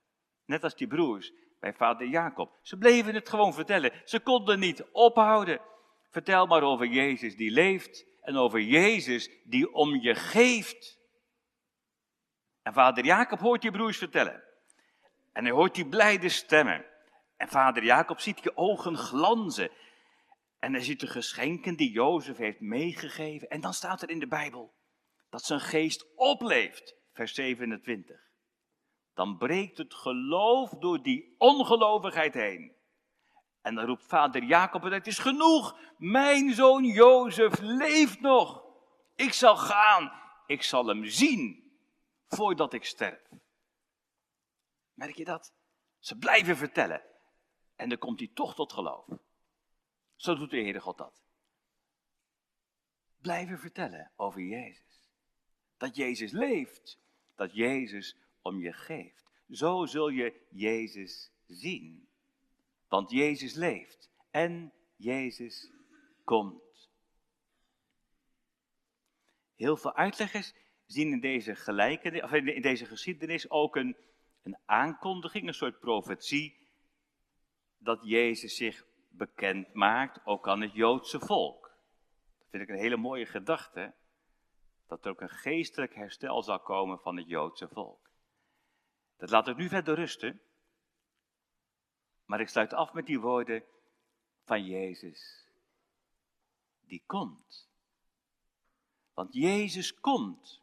Net 0.45 0.63
als 0.63 0.75
die 0.75 0.87
broers 0.87 1.33
bij 1.65 1.73
vader 1.73 2.07
Jacob. 2.07 2.57
Ze 2.61 2.77
bleven 2.77 3.13
het 3.13 3.29
gewoon 3.29 3.53
vertellen. 3.53 3.91
Ze 4.03 4.19
konden 4.19 4.59
niet 4.59 4.83
ophouden. 4.91 5.61
Vertel 6.09 6.45
maar 6.45 6.63
over 6.63 6.85
Jezus 6.85 7.35
die 7.35 7.51
leeft 7.51 8.05
en 8.21 8.35
over 8.35 8.61
Jezus 8.61 9.29
die 9.43 9.73
om 9.73 9.95
je 9.95 10.15
geeft. 10.15 10.99
En 12.61 12.73
vader 12.73 13.05
Jacob 13.05 13.39
hoort 13.39 13.61
die 13.61 13.71
broers 13.71 13.97
vertellen. 13.97 14.43
En 15.33 15.43
hij 15.43 15.53
hoort 15.53 15.75
die 15.75 15.87
blijde 15.87 16.29
stemmen. 16.29 16.85
En 17.37 17.47
vader 17.47 17.83
Jacob 17.83 18.19
ziet 18.19 18.43
je 18.43 18.57
ogen 18.57 18.97
glanzen. 18.97 19.71
En 20.59 20.73
hij 20.73 20.83
ziet 20.83 20.99
de 20.99 21.07
geschenken 21.07 21.75
die 21.75 21.91
Jozef 21.91 22.37
heeft 22.37 22.59
meegegeven. 22.59 23.49
En 23.49 23.61
dan 23.61 23.73
staat 23.73 24.01
er 24.01 24.09
in 24.09 24.19
de 24.19 24.27
Bijbel 24.27 24.73
dat 25.29 25.43
zijn 25.43 25.59
geest 25.59 26.15
opleeft. 26.15 26.95
Vers 27.13 27.33
27. 27.33 28.24
Dan 29.15 29.37
breekt 29.37 29.77
het 29.77 29.93
geloof 29.93 30.69
door 30.69 31.01
die 31.01 31.35
ongelovigheid 31.37 32.33
heen. 32.33 32.75
En 33.61 33.75
dan 33.75 33.85
roept 33.85 34.05
vader 34.05 34.43
Jacob, 34.43 34.81
het 34.83 35.07
is 35.07 35.17
genoeg. 35.17 35.79
Mijn 35.97 36.53
zoon 36.53 36.83
Jozef 36.83 37.59
leeft 37.59 38.19
nog. 38.19 38.63
Ik 39.15 39.33
zal 39.33 39.57
gaan. 39.57 40.11
Ik 40.45 40.63
zal 40.63 40.87
hem 40.87 41.05
zien 41.05 41.71
voordat 42.27 42.73
ik 42.73 42.85
sterf. 42.85 43.29
Merk 44.93 45.15
je 45.15 45.25
dat? 45.25 45.53
Ze 45.99 46.17
blijven 46.17 46.57
vertellen. 46.57 47.01
En 47.75 47.89
dan 47.89 47.97
komt 47.97 48.19
hij 48.19 48.31
toch 48.33 48.55
tot 48.55 48.73
geloof. 48.73 49.05
Zo 50.15 50.35
doet 50.35 50.49
de 50.49 50.57
Heere 50.57 50.79
God 50.79 50.97
dat. 50.97 51.23
Blijven 53.21 53.59
vertellen 53.59 54.11
over 54.15 54.41
Jezus. 54.41 55.09
Dat 55.77 55.95
Jezus 55.95 56.31
leeft. 56.31 56.99
Dat 57.35 57.53
Jezus 57.53 58.17
om 58.45 58.59
je 58.59 58.73
geeft. 58.73 59.31
Zo 59.49 59.85
zul 59.85 60.09
je 60.09 60.41
Jezus 60.49 61.31
zien. 61.45 62.07
Want 62.87 63.11
Jezus 63.11 63.53
leeft 63.53 64.11
en 64.31 64.73
Jezus 64.95 65.71
komt. 66.23 66.89
Heel 69.55 69.77
veel 69.77 69.93
uitleggers 69.93 70.53
zien 70.85 71.11
in 71.11 71.19
deze, 71.19 71.55
gelijkenis, 71.55 72.21
of 72.21 72.31
in 72.31 72.61
deze 72.61 72.85
geschiedenis 72.85 73.49
ook 73.49 73.75
een, 73.75 73.95
een 74.43 74.57
aankondiging, 74.65 75.47
een 75.47 75.53
soort 75.53 75.79
profetie, 75.79 76.67
dat 77.77 77.99
Jezus 78.03 78.55
zich 78.55 78.85
bekend 79.09 79.73
maakt, 79.73 80.25
ook 80.25 80.47
aan 80.47 80.61
het 80.61 80.73
Joodse 80.73 81.19
volk. 81.19 81.61
Dat 82.37 82.47
vind 82.49 82.63
ik 82.63 82.69
een 82.69 82.81
hele 82.81 82.97
mooie 82.97 83.25
gedachte, 83.25 83.93
dat 84.87 85.05
er 85.05 85.11
ook 85.11 85.21
een 85.21 85.29
geestelijk 85.29 85.95
herstel 85.95 86.43
zal 86.43 86.59
komen 86.59 86.99
van 86.99 87.17
het 87.17 87.27
Joodse 87.27 87.67
volk. 87.67 88.05
Dat 89.17 89.29
laat 89.29 89.47
ik 89.47 89.57
nu 89.57 89.67
verder 89.67 89.95
rusten, 89.95 90.41
maar 92.25 92.39
ik 92.39 92.49
sluit 92.49 92.73
af 92.73 92.93
met 92.93 93.05
die 93.05 93.19
woorden 93.19 93.63
van 94.43 94.65
Jezus, 94.65 95.47
die 96.79 97.03
komt. 97.05 97.67
Want 99.13 99.33
Jezus 99.33 99.99
komt. 99.99 100.61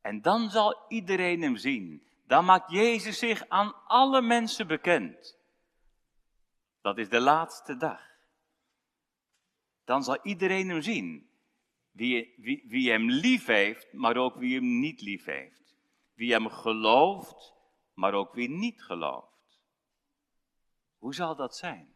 En 0.00 0.22
dan 0.22 0.50
zal 0.50 0.84
iedereen 0.88 1.42
hem 1.42 1.56
zien. 1.56 2.06
Dan 2.26 2.44
maakt 2.44 2.70
Jezus 2.70 3.18
zich 3.18 3.48
aan 3.48 3.84
alle 3.86 4.22
mensen 4.22 4.66
bekend. 4.66 5.36
Dat 6.80 6.98
is 6.98 7.08
de 7.08 7.20
laatste 7.20 7.76
dag. 7.76 8.00
Dan 9.84 10.04
zal 10.04 10.18
iedereen 10.22 10.68
hem 10.68 10.82
zien. 10.82 11.30
Wie, 11.90 12.34
wie, 12.36 12.64
wie 12.66 12.90
hem 12.90 13.10
lief 13.10 13.46
heeft, 13.46 13.92
maar 13.92 14.16
ook 14.16 14.34
wie 14.34 14.54
hem 14.54 14.80
niet 14.80 15.00
lief 15.00 15.24
heeft. 15.24 15.67
Wie 16.18 16.32
hem 16.32 16.48
gelooft, 16.48 17.54
maar 17.94 18.14
ook 18.14 18.34
wie 18.34 18.48
niet 18.48 18.82
gelooft. 18.82 19.60
Hoe 20.96 21.14
zal 21.14 21.36
dat 21.36 21.56
zijn? 21.56 21.94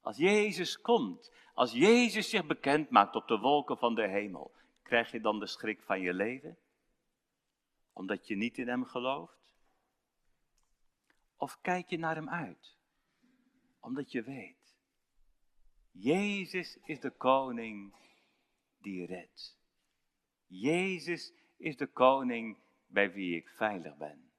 Als 0.00 0.16
Jezus 0.16 0.80
komt, 0.80 1.32
als 1.54 1.72
Jezus 1.72 2.30
zich 2.30 2.46
bekend 2.46 2.90
maakt 2.90 3.14
op 3.14 3.28
de 3.28 3.38
wolken 3.38 3.78
van 3.78 3.94
de 3.94 4.08
hemel, 4.08 4.54
krijg 4.82 5.10
je 5.10 5.20
dan 5.20 5.38
de 5.38 5.46
schrik 5.46 5.82
van 5.82 6.00
je 6.00 6.14
leven? 6.14 6.58
Omdat 7.92 8.26
je 8.26 8.36
niet 8.36 8.58
in 8.58 8.68
hem 8.68 8.84
gelooft? 8.84 9.38
Of 11.36 11.60
kijk 11.60 11.88
je 11.88 11.98
naar 11.98 12.14
hem 12.14 12.28
uit? 12.28 12.76
Omdat 13.80 14.12
je 14.12 14.22
weet, 14.22 14.76
Jezus 15.90 16.78
is 16.82 17.00
de 17.00 17.10
koning 17.10 17.94
die 18.78 19.06
redt. 19.06 19.58
Jezus 20.46 21.32
is 21.56 21.76
de 21.76 21.86
koning 21.86 22.60
bij 22.92 23.12
wie 23.12 23.36
ik 23.36 23.48
veilig 23.48 23.96
ben. 23.96 24.32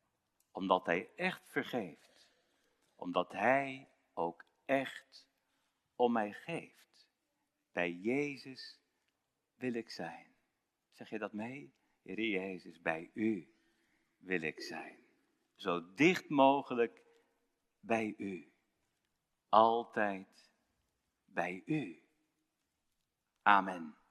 Omdat 0.52 0.86
hij 0.86 1.10
echt 1.16 1.50
vergeeft. 1.50 2.30
Omdat 2.96 3.32
hij 3.32 3.90
ook 4.14 4.46
echt 4.66 5.28
om 5.96 6.12
mij 6.12 6.34
geeft. 6.34 7.08
Bij 7.72 7.92
Jezus 7.92 8.80
wil 9.56 9.74
ik 9.74 9.90
zijn. 9.90 10.36
Zeg 10.92 11.10
je 11.10 11.18
dat 11.18 11.34
mee? 11.34 11.74
Heer 12.02 12.20
Jezus, 12.20 12.82
bij 12.82 13.12
u 13.14 13.56
wil 14.18 14.42
ik 14.42 14.62
zijn. 14.62 15.00
Zo 15.56 15.94
dicht 15.94 16.30
mogelijk 16.30 17.02
bij 17.80 18.14
u 18.18 18.54
altijd 19.50 20.52
bij 21.26 21.62
u. 21.66 22.04
Amen. 23.42 24.03